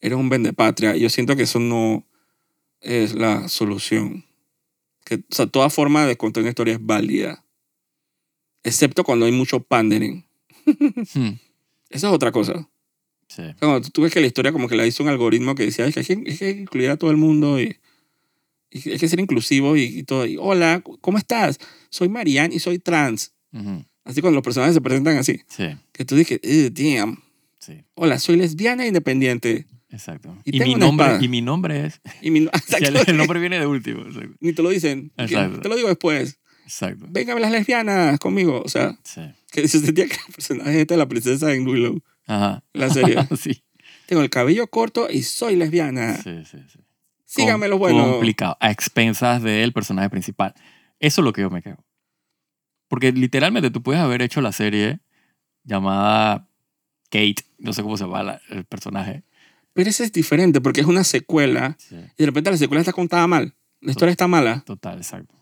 [0.00, 0.96] eres un vendepatria.
[0.96, 2.04] Y yo siento que eso no
[2.84, 4.24] es la solución.
[5.04, 7.44] Que, o sea, toda forma de contar una historia es válida.
[8.62, 10.24] Excepto cuando hay mucho pandering.
[11.14, 11.32] Hmm,
[11.90, 12.68] Esa es otra cosa.
[13.28, 13.42] sí.
[13.58, 15.92] Cuando tú, ves que la historia como que la hizo un algoritmo que decía, "Ay,
[15.92, 17.76] que hay que, incluir a todo el mundo y,
[18.70, 20.24] y hay que ser inclusivo y, y todo.
[20.26, 21.58] Y, hola, ¿cómo estás?
[21.90, 23.32] Soy Marianne y soy trans.
[24.04, 25.40] Así cuando los personajes se presentan así.
[25.48, 27.22] Sí, Que tú dices, "Ugh, damn.
[27.58, 27.84] sí.
[27.94, 29.66] Hola, soy lesbiana e independiente.
[29.94, 30.36] Exacto.
[30.44, 31.24] Y Y, mi nombre, espada.
[31.24, 32.00] y mi nombre es.
[32.22, 32.48] Y mi-
[32.80, 34.02] el, el nombre viene de último.
[34.02, 34.36] Exacto.
[34.40, 35.12] Ni te lo dicen.
[35.16, 35.60] Exacto.
[35.60, 36.40] Te lo digo después.
[36.64, 37.06] Exacto.
[37.10, 38.62] Véngame las lesbianas conmigo.
[38.64, 39.20] O sea, Sí.
[39.52, 42.64] que se sentía que el personaje este de la princesa en Willow, Ajá.
[42.72, 43.16] la serie.
[43.40, 43.62] sí.
[44.06, 46.16] Tengo el cabello corto y soy lesbiana.
[46.16, 46.78] Sí, sí, sí.
[47.24, 48.10] Síganme Com- lo bueno.
[48.12, 48.56] Complicado.
[48.60, 50.54] A expensas del personaje principal.
[51.00, 51.84] Eso es lo que yo me quejo.
[52.88, 55.00] Porque literalmente tú puedes haber hecho la serie
[55.64, 56.48] llamada
[57.10, 59.24] Kate, no sé cómo se llama la- el personaje.
[59.74, 61.96] Pero ese es diferente porque es una secuela Sí.
[61.96, 63.54] y de repente la secuela está contada mal.
[63.80, 64.62] La historia está mala.
[64.64, 65.34] Total, exacto.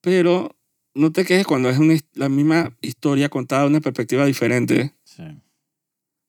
[0.00, 0.56] Pero
[0.94, 4.92] no te quejes cuando es una la misma historia contada de una perspectiva diferente.
[5.04, 5.22] Sí.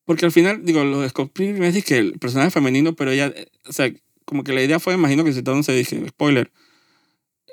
[0.06, 3.12] Porque al final, digo, lo de Scott Pilgrim es que el personaje es femenino, pero
[3.12, 3.92] ella, eh, o sea,
[4.26, 6.52] como que la idea fue, imagino que si todo no se dije, spoiler,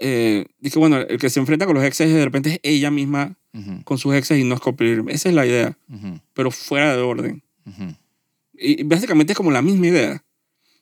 [0.00, 3.36] eh, dije, bueno, el que se enfrenta con los exes de repente es ella misma
[3.54, 5.08] Ujú, con sus exes y no Scott Pilgrim.
[5.08, 7.42] Esa es la idea, ujú, pero fuera de orden.
[7.66, 7.84] ujú.
[7.84, 7.96] Y
[8.58, 10.24] y básicamente es como la misma idea.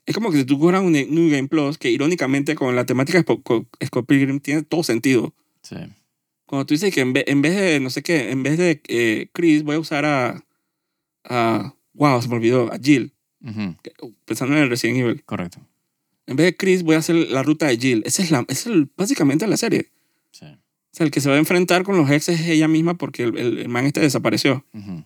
[0.05, 3.18] Es como que si tú cobras un New Game Plus, que irónicamente con la temática
[3.22, 5.35] de Scott Pilgrim tiene todo sentido.
[5.62, 5.77] Sí.
[6.47, 8.81] Cuando tú dices que en vez, en vez de, no sé qué, en vez de
[8.87, 10.45] eh, Chris, voy a usar a,
[11.24, 13.12] a, wow, se me olvidó, a Jill,
[13.43, 13.93] Ujú, que-
[14.24, 15.24] pensando en el Resident Evil.
[15.24, 15.59] Correcto.
[16.27, 18.03] En vez de Chris, voy a hacer la ruta de Jill.
[18.07, 19.91] Esa es, la, es el- básicamente la serie.
[20.31, 20.45] Sí.
[20.47, 20.59] O
[20.97, 23.37] sea, el que se va a enfrentar con los exes es ella misma porque el,
[23.39, 24.64] el, el man este desapareció.
[24.72, 25.05] Ujú.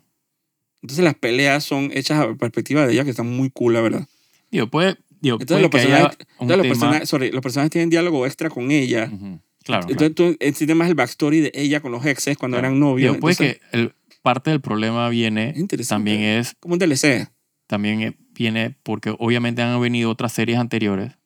[0.82, 4.08] Entonces las peleas son hechas a perspectiva de ella, que están muy cool, la verdad.
[4.50, 8.48] Digo, puede, digo, Entonces, los personajes- Entonces los, personajes, sorry, los personajes tienen diálogo extra
[8.50, 9.10] con ella.
[9.12, 9.90] Ujú, Claro, claro.
[10.06, 12.68] Entonces tú entiendes más el backstory de ella con los exes cuando Claro.
[12.68, 13.12] eran novios.
[13.12, 16.10] Digo, puede Entonces, que el, parte del problema viene es interesante.
[16.10, 17.28] también es Como un DLC.
[17.66, 21.18] también eh, viene porque obviamente han venido otras series anteriores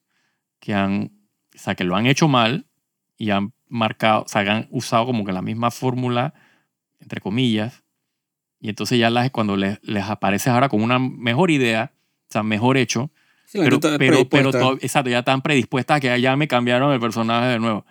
[0.59, 1.11] que han,
[1.55, 2.67] o sea, que lo han hecho mal
[3.17, 6.33] y han marcado, o sea, han usado como que la misma fórmula,
[6.99, 7.83] entre comillas,
[8.59, 11.91] y entonces ya las, cuando les, les aparece ahora con una mejor idea,
[12.29, 13.11] o sea, mejor hecho,
[13.45, 14.59] Sí, pero, pero, pero predispuesta.
[14.59, 17.85] to- exacto, ya están predispuestas a que ya me cambiaron el personaje de nuevo.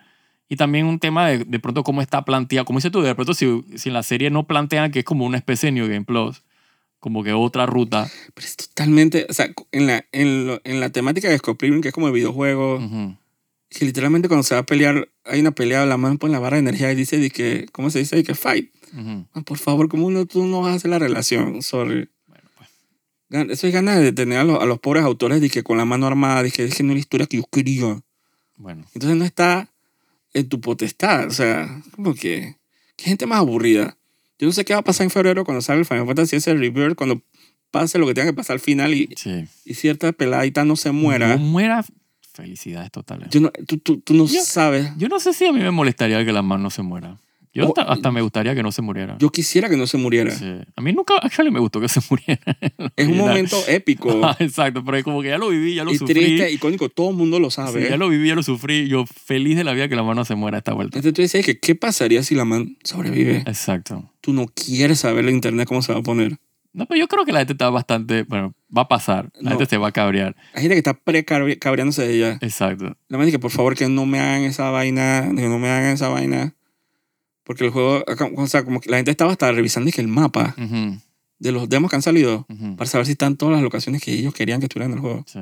[0.47, 3.33] Y también un tema de, de pronto cómo está planteado, como dices tú, de pronto
[3.33, 6.03] si, si en la serie no plantean que es como una especie de New Game
[6.05, 6.43] Plus,
[6.99, 8.07] como que otra ruta.
[8.33, 11.87] Pero es totalmente, o sea, en la, en, lo- en la temática de Scott que
[11.87, 13.15] es como el videojuego, Ujú.
[13.77, 16.55] Que literalmente cuando se va a pelear, hay una pelea, la mano pone la barra
[16.55, 18.15] de energía y dice, de que, ¿cómo se dice?
[18.15, 18.71] De que fight.
[18.93, 19.27] Ujú.
[19.33, 21.61] Ah, por favor, ¿cómo no, tú no vas a hacer la relación?
[21.61, 22.07] Sorry.
[22.25, 23.49] Bueno, pues.
[23.49, 25.83] Eso es ganas de tener a los, a los pobres autores de que con la
[25.83, 27.99] mano armada, de que es no es la historia que yo quería.
[28.55, 29.69] Bueno, Entonces no está
[30.33, 31.27] en tu potestad.
[31.27, 32.55] O sea, como que,
[32.95, 33.97] qué gente más aburrida.
[34.39, 36.53] Yo no sé qué va a pasar en febrero cuando salga el Final Fantasy ese
[36.53, 37.21] Rebirth, cuando
[37.71, 39.45] pase lo que tenga que pasar al final y, sí.
[39.65, 41.35] y cierta peladita no se muera.
[41.35, 41.83] No muera.
[42.35, 43.29] Felicidades totales.
[43.31, 44.91] Yo no, tú, tú, tú no Yo- sabes.
[44.97, 47.17] Yo no sé si a mí me molestaría que la mano no se muera.
[47.53, 49.15] Yo hasta, hasta me gustaría que no se muriera.
[49.17, 50.29] Yo quisiera que no se muriera.
[50.29, 50.45] Sí.
[50.75, 52.41] A mí nunca, actually, me gustó que se muriera.
[52.97, 55.93] Es un momento épico Ah, Exacto, pero es como que ya lo viví, ya lo
[55.93, 56.15] y sufrí.
[56.15, 56.89] triste, icónico.
[56.89, 57.89] Todo el mundo lo Sí, sabe.
[57.89, 58.89] ya lo viví, ya lo sufrí.
[58.89, 60.97] Yo feliz de la vida que la mano se muera esta vuelta.
[60.97, 63.37] Entonces tú dices que qué pasaría si la man sobrevive.
[63.47, 64.11] Exacto.
[64.19, 66.37] Tú no quieres saber la internet cómo se va a poner.
[66.75, 68.23] No, pero yo creo que la gente está bastante.
[68.23, 69.31] Bueno, va a pasar.
[69.35, 69.57] La No.
[69.57, 70.35] gente se va a cabrear.
[70.53, 72.37] Hay gente que está pre-cabreándose de ella.
[72.41, 72.97] Exacto.
[73.07, 75.91] La dice que por favor que no me hagan esa vaina, que no me hagan
[75.93, 76.53] esa vaina.
[77.43, 78.03] Porque el juego,
[78.37, 80.99] o sea, como que la gente estaba hasta revisando que el mapa Ujú,
[81.39, 82.75] de los demos que han salido ujú.
[82.75, 85.23] para saber si están todas las locaciones que ellos querían que estuvieran en el juego.
[85.27, 85.39] Sí,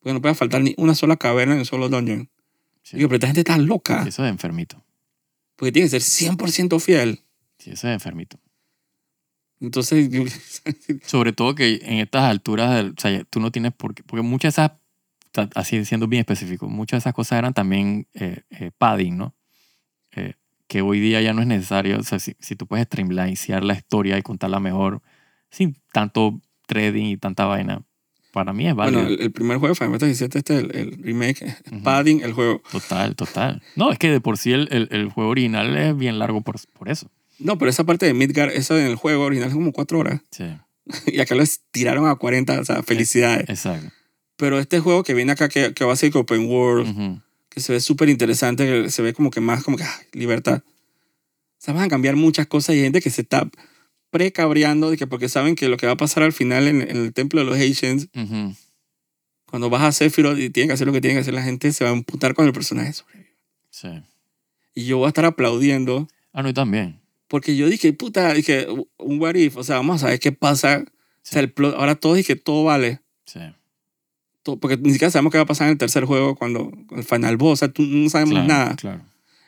[0.00, 2.28] Porque no puede faltar ni una sola caverna en un solo dungeon.
[2.82, 2.96] sí.
[2.96, 4.02] Digo, pero esta gente está loca.
[4.02, 4.82] Sí, Eso es enfermito.
[5.56, 7.20] Porque tiene que ser 100% fiel.
[7.58, 8.38] Sí, eso es enfermito.
[9.62, 10.10] Entonces,
[11.06, 14.56] Sobre todo que en estas alturas, o sea, tú no tienes por qué, porque muchas
[14.56, 19.16] de esas, así siendo bien específico, muchas de esas cosas eran también eh, eh, padding,
[19.16, 19.34] ¿no?
[20.16, 20.34] Eh,
[20.66, 23.74] que hoy día ya no es necesario, o sea, si, si tú puedes streamlinear la
[23.74, 25.00] historia y contarla mejor,
[25.50, 27.82] sin tanto trading y tanta vaina,
[28.32, 29.02] para mí es válido.
[29.02, 31.82] bueno, el, el primer juego de Final Fantasy VII, este, el, el remake, es Ujú.
[31.82, 32.62] padding el juego.
[32.72, 33.62] Total, total.
[33.76, 36.56] No, es que de por sí el, el, el juego original es bien largo por,
[36.72, 37.10] por eso.
[37.44, 40.20] No, pero esa parte de Midgar, eso en el juego original es como cuatro horas.
[40.30, 40.44] Sí,
[41.06, 43.48] Y acá lo tiraron a 40, o sea, felicidades.
[43.48, 43.92] exacto.
[44.36, 47.20] Pero este juego que viene acá, que, que va a ser open world, Ujú.
[47.48, 50.62] que se ve súper interesante, que se ve como que más como que ay, libertad.
[50.64, 53.48] O sea, van a cambiar muchas cosas y hay gente que se está
[54.10, 56.96] precabreando de que porque saben que lo que va a pasar al final en, en
[56.96, 58.54] el templo de los Ancients, Ujú.
[59.46, 61.72] cuando vas a Sephiroth y tienen que hacer lo que tienen que hacer, la gente
[61.72, 62.92] se va a emputar con el personaje.
[63.70, 63.88] Sí.
[64.74, 66.98] Y yo voy a estar aplaudiendo Ah, no, yo también.
[67.32, 68.66] Porque yo dije, puta, dije,
[68.98, 70.84] un what if, o sea, vamos a ver qué pasa.
[70.84, 70.90] O
[71.22, 73.00] sea, el plot, ahora todos dije, todo vale.
[73.24, 73.40] Sí.
[74.42, 77.04] Todo- porque ni siquiera sabemos qué va a pasar en el tercer juego cuando el
[77.04, 78.76] final boss, o sea, tú no sabemos Claro, nada.
[78.76, 79.00] claro.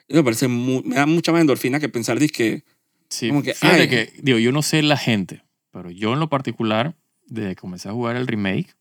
[0.09, 2.65] Me parece mu- me da mucha más endorfina que pensar que
[3.11, 3.89] Sí, Como que, fíjate ay.
[3.89, 7.91] que, digo, yo no sé la gente, pero yo en lo particular, desde que comencé
[7.91, 8.75] a jugar el remake,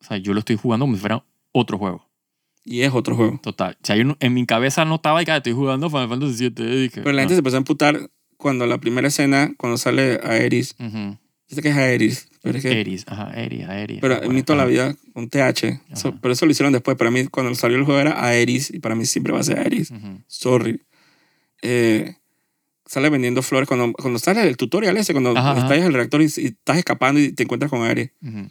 [0.00, 2.08] O sea, yo lo estoy jugando como si fuera otro juego.
[2.64, 3.40] Y es otro juego.
[3.42, 3.76] Total.
[3.82, 6.64] Sea, yo no- en mi cabeza no estaba y que estoy jugando Final Fantasy VII.
[6.82, 7.36] dije, Pero la gente no.
[7.36, 10.74] se empezó a emputar cuando la primera escena, cuando sale Aeris.
[10.78, 11.18] Ujú.
[11.48, 12.80] Yo sé que es Aeris, pero es que...
[12.80, 13.98] Eris, ajá, Eris, Aeris.
[14.00, 15.80] Pero en mí toda la vida, con TH.
[15.92, 16.14] Ajá.
[16.22, 16.96] pero eso lo hicieron después.
[16.96, 18.70] Para mí, cuando salió el juego era Aeris.
[18.70, 19.90] Y para mí siempre va a ser Aeris.
[19.90, 20.20] Ujú.
[20.28, 20.80] Sorry.
[21.62, 22.14] Eh,
[22.86, 23.68] sale vendiendo flores.
[23.68, 25.60] Cuando, cuando sale el tutorial ese, cuando Ajá, ajá.
[25.62, 28.10] estás en el reactor y, y estás escapando y te encuentras con Aeris.
[28.22, 28.48] Ujú.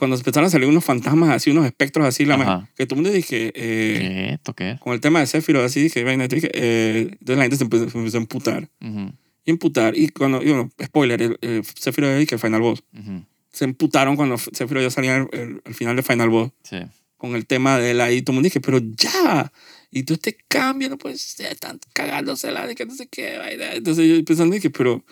[0.00, 3.02] Cuando empezaron a salir unos fantasmas así, unos espectros así, la ma- que todo el
[3.02, 4.54] mundo dije, eh, ¿Qué es esto?
[4.54, 7.64] ¿Qué con el tema de Sephiroth así, dije, vaina, dije, eh, entonces la gente se
[7.64, 8.68] empezó, se empezó a emputar.
[8.80, 9.12] Ujú.
[9.44, 9.96] Y emputar.
[9.96, 12.82] Y cuando, y bueno, spoiler, el, el Sephiroth es el Final Boss.
[12.98, 13.24] Ujú.
[13.52, 15.28] Se emputaron cuando Sephiroth ya salía al
[15.64, 16.50] al final de Final Boss.
[16.62, 16.78] Sí.
[17.16, 18.22] con el tema de él ahí.
[18.22, 19.52] Todo el mundo dije, pero ya.
[19.90, 23.36] Y tú este cambio no puede ser, están cagándosela de que no sé qué.
[23.38, 23.72] vaina.
[23.74, 25.04] Entonces yo pensando, dije, pero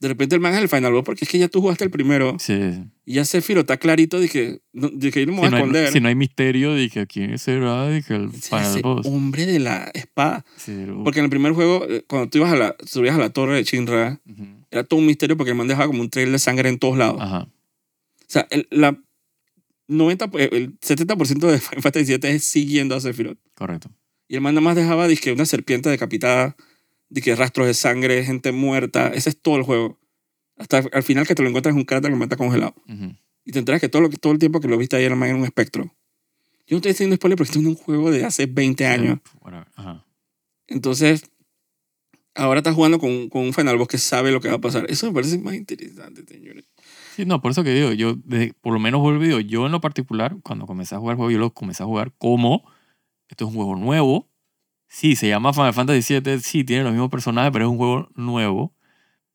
[0.00, 1.90] de repente el man es el Final Boss porque es que ya tú jugaste el
[1.90, 2.54] primero Sí.
[3.06, 4.20] y ya Sephiroth está clarito.
[4.20, 5.86] Dije, no, dije yo no me voy Si a no, esconder.
[5.86, 7.88] hay, si no hay misterio, dije, ¿quién será?
[7.88, 9.06] Dije, el Final ese Boss.
[9.06, 10.44] hombre de la espada.
[10.56, 13.18] Sí, el- Porque en el primer juego, eh, cuando tú ibas a la, subías a
[13.18, 14.46] la torre de Shinra, Ujú.
[14.70, 16.98] era todo un misterio porque el man dejaba como un trail de sangre en todos
[16.98, 17.18] lados.
[17.20, 17.42] Ajá.
[17.42, 18.98] O sea, el, la
[19.88, 23.38] 90, eh, el 70% de Final Fantasy VII es siguiendo a Sephiroth.
[23.54, 23.90] Correcto.
[24.28, 26.56] Y el man nada más dejaba dizque, una serpiente decapitada,
[27.22, 29.08] que rastros de sangre, gente muerta.
[29.08, 29.98] Ese es todo el juego.
[30.56, 32.74] Hasta al final que te lo encuentras en un cráter que está congelado.
[32.88, 33.14] Ujú.
[33.44, 35.28] Y te enteras que todo, lo, todo el tiempo que lo viste ahí el man
[35.28, 35.84] era un espectro.
[36.66, 39.18] Yo no estoy diciendo spoiler porque estoy en un juego de hace 20 años.
[39.42, 39.66] Whatever.
[39.74, 40.06] Ajá.
[40.66, 41.24] Entonces,
[42.34, 44.86] ahora estás jugando con, con un Final Boss que sabe lo que va a pasar.
[44.88, 46.64] Eso me parece más interesante, señores.
[47.14, 49.80] Sí, no, por eso que digo, yo, desde- por lo menos olvido, yo en lo
[49.80, 52.64] particular, cuando comencé a jugar el juego, yo lo comencé a jugar como,
[53.28, 54.30] esto es un juego nuevo,
[54.88, 58.08] sí, se llama Final Fantasy VII, sí, tiene los mismos personajes, pero es un juego
[58.14, 58.74] nuevo.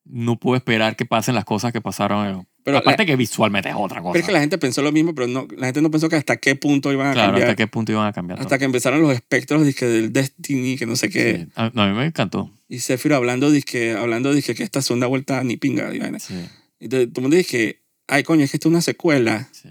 [0.05, 2.25] No puedo esperar que pasen las cosas que pasaron.
[2.27, 4.13] en- Pero, Aparte la- que visualmente es otra cosa.
[4.13, 6.15] pero es que la gente pensó lo mismo, pero no, la gente no pensó que
[6.15, 7.49] hasta qué punto iban a claro, cambiar.
[7.49, 8.39] hasta qué punto iban a cambiar.
[8.39, 11.13] Hasta que empezaron los espectros dizque, del Destiny, que no sé todo.
[11.13, 11.45] qué.
[11.45, 11.51] Sí.
[11.55, 12.51] A, no, a mí me encantó.
[12.67, 15.91] Y Sephiroth hablando, dizque, hablando dizque, que esta segunda vuelta ni pinga.
[16.19, 16.33] Sí,
[16.79, 19.49] y todo el mundo dice, ay, coño, es que esto es una secuela.
[19.51, 19.69] sí.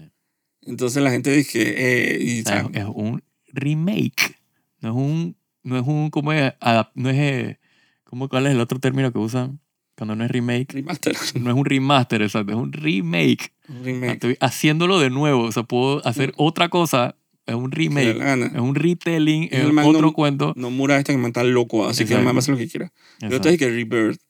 [0.63, 4.35] Entonces la gente dice, eh, y, O sea, es, es un remake.
[4.81, 6.53] No es un, no es un, ¿cómo es?
[6.59, 7.59] Adap- no es, eh,
[8.03, 9.59] ¿cómo, ¿cuál es el otro término que usan
[9.97, 10.71] cuando no es remake?
[10.73, 11.15] remaster.
[11.41, 13.53] No es un remaster, exacto, es un remake.
[13.67, 14.13] Un remake.
[14.13, 18.17] Estoy haciéndolo de nuevo, o sea, puedo hacer otra cosa, es un que remake,
[18.53, 20.53] es un retelling, es el otro no- cuento.
[20.55, 22.23] No mura este que me está loco, así que Exacto.
[22.25, 22.91] man va a hacer lo que quiera.
[23.21, 24.21] El otro dice que Rebirth.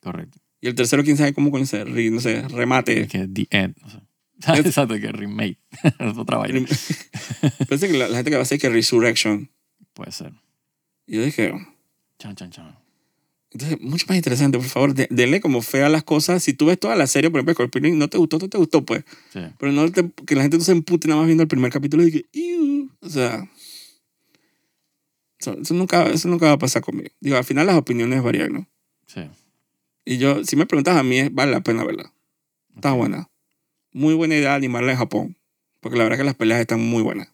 [0.00, 0.38] correcto.
[0.60, 3.02] Y el tercero, quién sabe cómo coño se re- no sé, remate.
[3.02, 3.76] Es que the end.
[3.84, 4.02] o sea.
[4.56, 5.58] exacto, que remake.
[6.00, 6.66] es otra vaina.
[7.68, 9.50] Parece que la, la gente que va a hacer que Resurrection.
[9.92, 10.32] Puede ser.
[11.08, 11.52] Y yo dije,
[12.18, 12.78] Chan, chan, chan.
[13.50, 16.42] entonces, mucho más interesante, por favor, de- denle como fe a las cosas.
[16.42, 18.84] Si tú ves toda la serie, por ejemplo, Scorpion, no te gustó, no te gustó,
[18.84, 19.04] pues.
[19.32, 19.40] Sí.
[19.58, 22.04] Pero no te- que la gente no se empute nada más viendo el primer capítulo
[22.06, 23.48] y que, o sea,
[25.38, 27.08] eso, eso nunca, eso nunca va a pasar conmigo.
[27.20, 28.68] Digo, al final las opiniones varían, ¿no?
[29.06, 29.22] Sí.
[30.04, 32.12] Y yo, si me preguntas a mí, vale la pena verla.
[32.74, 33.28] Está buena.
[33.92, 35.36] Muy buena idea animarla en Japón.
[35.80, 37.28] Porque la verdad que las peleas están muy buenas.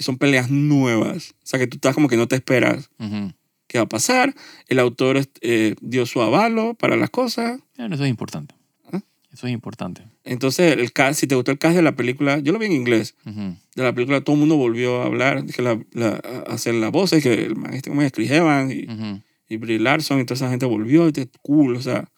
[0.00, 1.34] Y son peleas nuevas.
[1.42, 3.32] O sea, que tú estás como que no te esperas Ujú.
[3.66, 4.34] qué va a pasar.
[4.66, 7.60] El autor eh, dio su avalo para las cosas.
[7.76, 8.54] Bueno, eso es importante.
[8.90, 9.00] ¿Ah?
[9.32, 10.02] Eso es importante.
[10.24, 12.72] Entonces, el cast, si te gustó el cast de la película, yo lo vi en
[12.72, 13.14] inglés.
[13.26, 13.56] Ujú.
[13.76, 16.90] De la película todo el mundo volvió a hablar, que la, la- a hacer las
[16.90, 19.20] voces, que el man este como es Chris Evans y, Ujú.
[19.50, 21.06] y Brie Larson y toda esa gente volvió.
[21.08, 22.08] Y te, cool, o sea.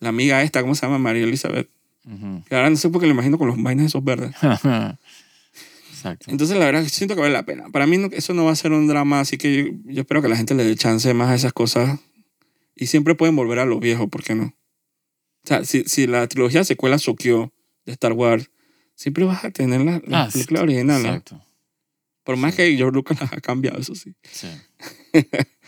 [0.00, 0.98] La amiga esta, ¿cómo se llama?
[0.98, 1.68] María Elizabeth.
[2.48, 4.34] Que ahora no sé por qué lo imagino con los vainas esos verdes.
[6.00, 6.30] Exacto.
[6.30, 7.68] Entonces, la verdad, siento que vale la pena.
[7.70, 10.22] Para mí, no- eso no va a ser un drama, así que yo, yo espero
[10.22, 12.00] que la gente le dé chance más a esas cosas.
[12.74, 14.44] Y siempre pueden volver a lo viejo, ¿por qué no?
[15.44, 17.52] O sea, si, si la trilogía secuela Sokyo
[17.84, 18.50] de Star Wars,
[18.94, 21.08] siempre vas a tener la, la Ah, película original, ¿no?
[21.08, 21.44] Exacto.
[22.24, 24.14] Por más que George Lucas las ha cambiado, eso sí.
[24.30, 24.48] Sí.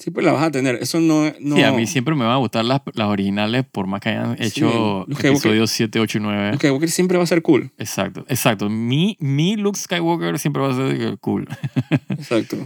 [0.00, 0.76] Siempre la vas a tener.
[0.76, 1.30] Eso no...
[1.40, 4.08] no Sí, a mí siempre me van a gustar las, las originales, por más que
[4.08, 6.46] hayan hecho episodios 7, 8 y 9.
[6.52, 7.70] Luke Skywalker siempre va a ser cool.
[7.76, 8.70] Exacto, exacto.
[8.70, 11.46] Mi, mi Luke Skywalker siempre va a ser que cool.
[12.08, 12.56] Exacto.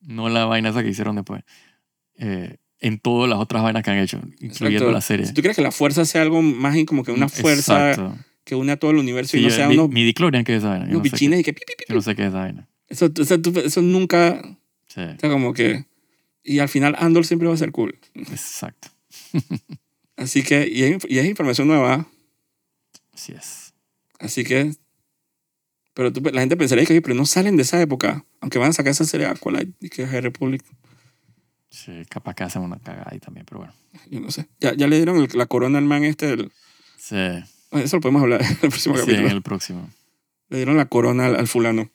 [0.00, 1.42] no la vaina esa que hicieron después.
[2.18, 4.90] Eh, en todas las otras vainas que han hecho, incluyendo Exacto.
[4.92, 5.26] la serie.
[5.26, 8.16] Si tú crees que la fuerza sea algo más como que una fuerza Exacto.
[8.44, 10.44] que une a todo el universo Sí, y no yo- sea mi, unos, mi Diclorian,
[10.44, 10.84] ¿qué es esa vaina?
[10.86, 11.52] Unos no, sé qué, bichines y que...
[11.54, 12.68] pi, pi, pi, yo no sé qué es esa vaina.
[12.88, 14.40] Eso, o sea, tú- eso nunca...
[14.86, 15.84] Sí, O sea, como que...
[16.44, 17.98] Y al final Andor siempre va a ser cool.
[18.14, 18.88] exacto.
[20.16, 20.68] Así que...
[20.68, 22.06] Y es, y es información nueva.
[23.12, 23.72] Así es.
[24.20, 24.72] Así que...
[25.94, 28.24] Pero tú- la gente pensaría que "Oye, pero no salen de esa época.
[28.40, 30.62] Aunque van a sacar esa serie Aqualite y que es High Republic.
[31.70, 33.74] Sí, capaz que hacen una cagada ahí también, pero bueno.
[34.10, 34.46] Yo no sé.
[34.60, 36.26] Ya, ya le dieron el- la corona al man este.
[36.26, 36.52] del-
[36.98, 37.16] Sí,
[37.70, 39.28] Bueno, Eso lo podemos hablar en el próximo sí en capítulo.
[39.30, 39.90] el próximo.
[40.48, 41.90] Le dieron la corona al, al fulano.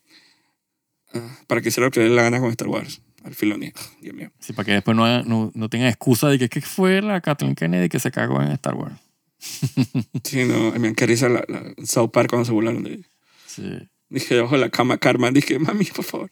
[1.14, 3.02] Ah, para que hiciera lo que le dé la gana con Star Wars.
[3.30, 3.72] Al Filoni.
[4.02, 4.32] Dios mío.
[4.40, 7.54] Sí, para que después no, no, no tengan excusa de que, que fue la Kathleen
[7.54, 8.96] Kennedy que se cagó en Star Wars.
[10.24, 13.08] Sí, no, me risa la, la South Park cuando se burlaron de ella.
[13.46, 13.64] Sí.
[14.10, 15.34] Dije, debajo de la cama, Carmen.
[15.36, 16.32] Dije, mami, por favor.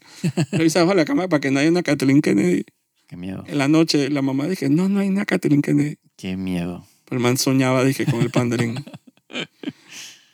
[0.51, 2.65] Revisa debajo de la cama para que no haya una Kathleen Kennedy.
[3.07, 3.43] Qué miedo.
[3.47, 5.97] En la noche, la mamá dije, no, no hay una Kathleen Kennedy.
[6.17, 6.85] Qué miedo.
[7.05, 8.83] Pero el man soñaba, dije, con el panderín.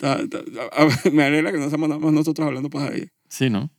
[0.02, 0.20] A-
[1.12, 3.10] me alegra que no más nosotros hablando pues ahí.
[3.30, 3.70] Sí, ¿no?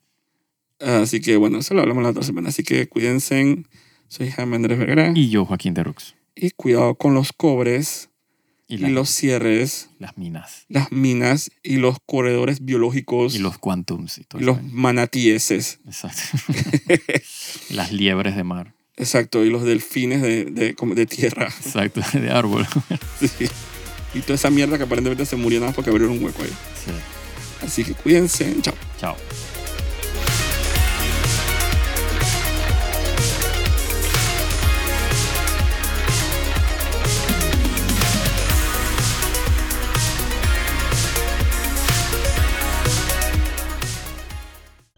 [0.84, 2.48] Así que bueno, eso lo hablamos la otra semana.
[2.50, 3.64] Así que cuídense.
[4.08, 5.12] Soy Jaime Andrés Vergara.
[5.14, 6.14] Y, Y yo, Joaquín de Rux.
[6.56, 8.10] cuidado con los cobres
[8.68, 10.66] Y, y, la- los cierres, las minas.
[10.68, 14.18] las minas y los corredores biológicos Y los quantums.
[14.18, 14.66] Y todo y los eso.
[14.72, 15.80] manatíeses.
[15.86, 16.20] Exacto.
[17.70, 18.74] las liebres de mar.
[18.96, 21.46] Exacto, y los delfines de, de, de tierra.
[21.46, 22.00] Exacto.
[22.12, 22.66] De árbol.
[23.20, 23.46] Sí.
[24.14, 26.50] Y toda esa mierda que aparentemente se murió nada más porque abrieron un hueco ahí.
[26.84, 26.92] sí.
[27.66, 28.54] Así que cuídense.
[28.62, 28.74] Chao.
[29.00, 29.16] Chao.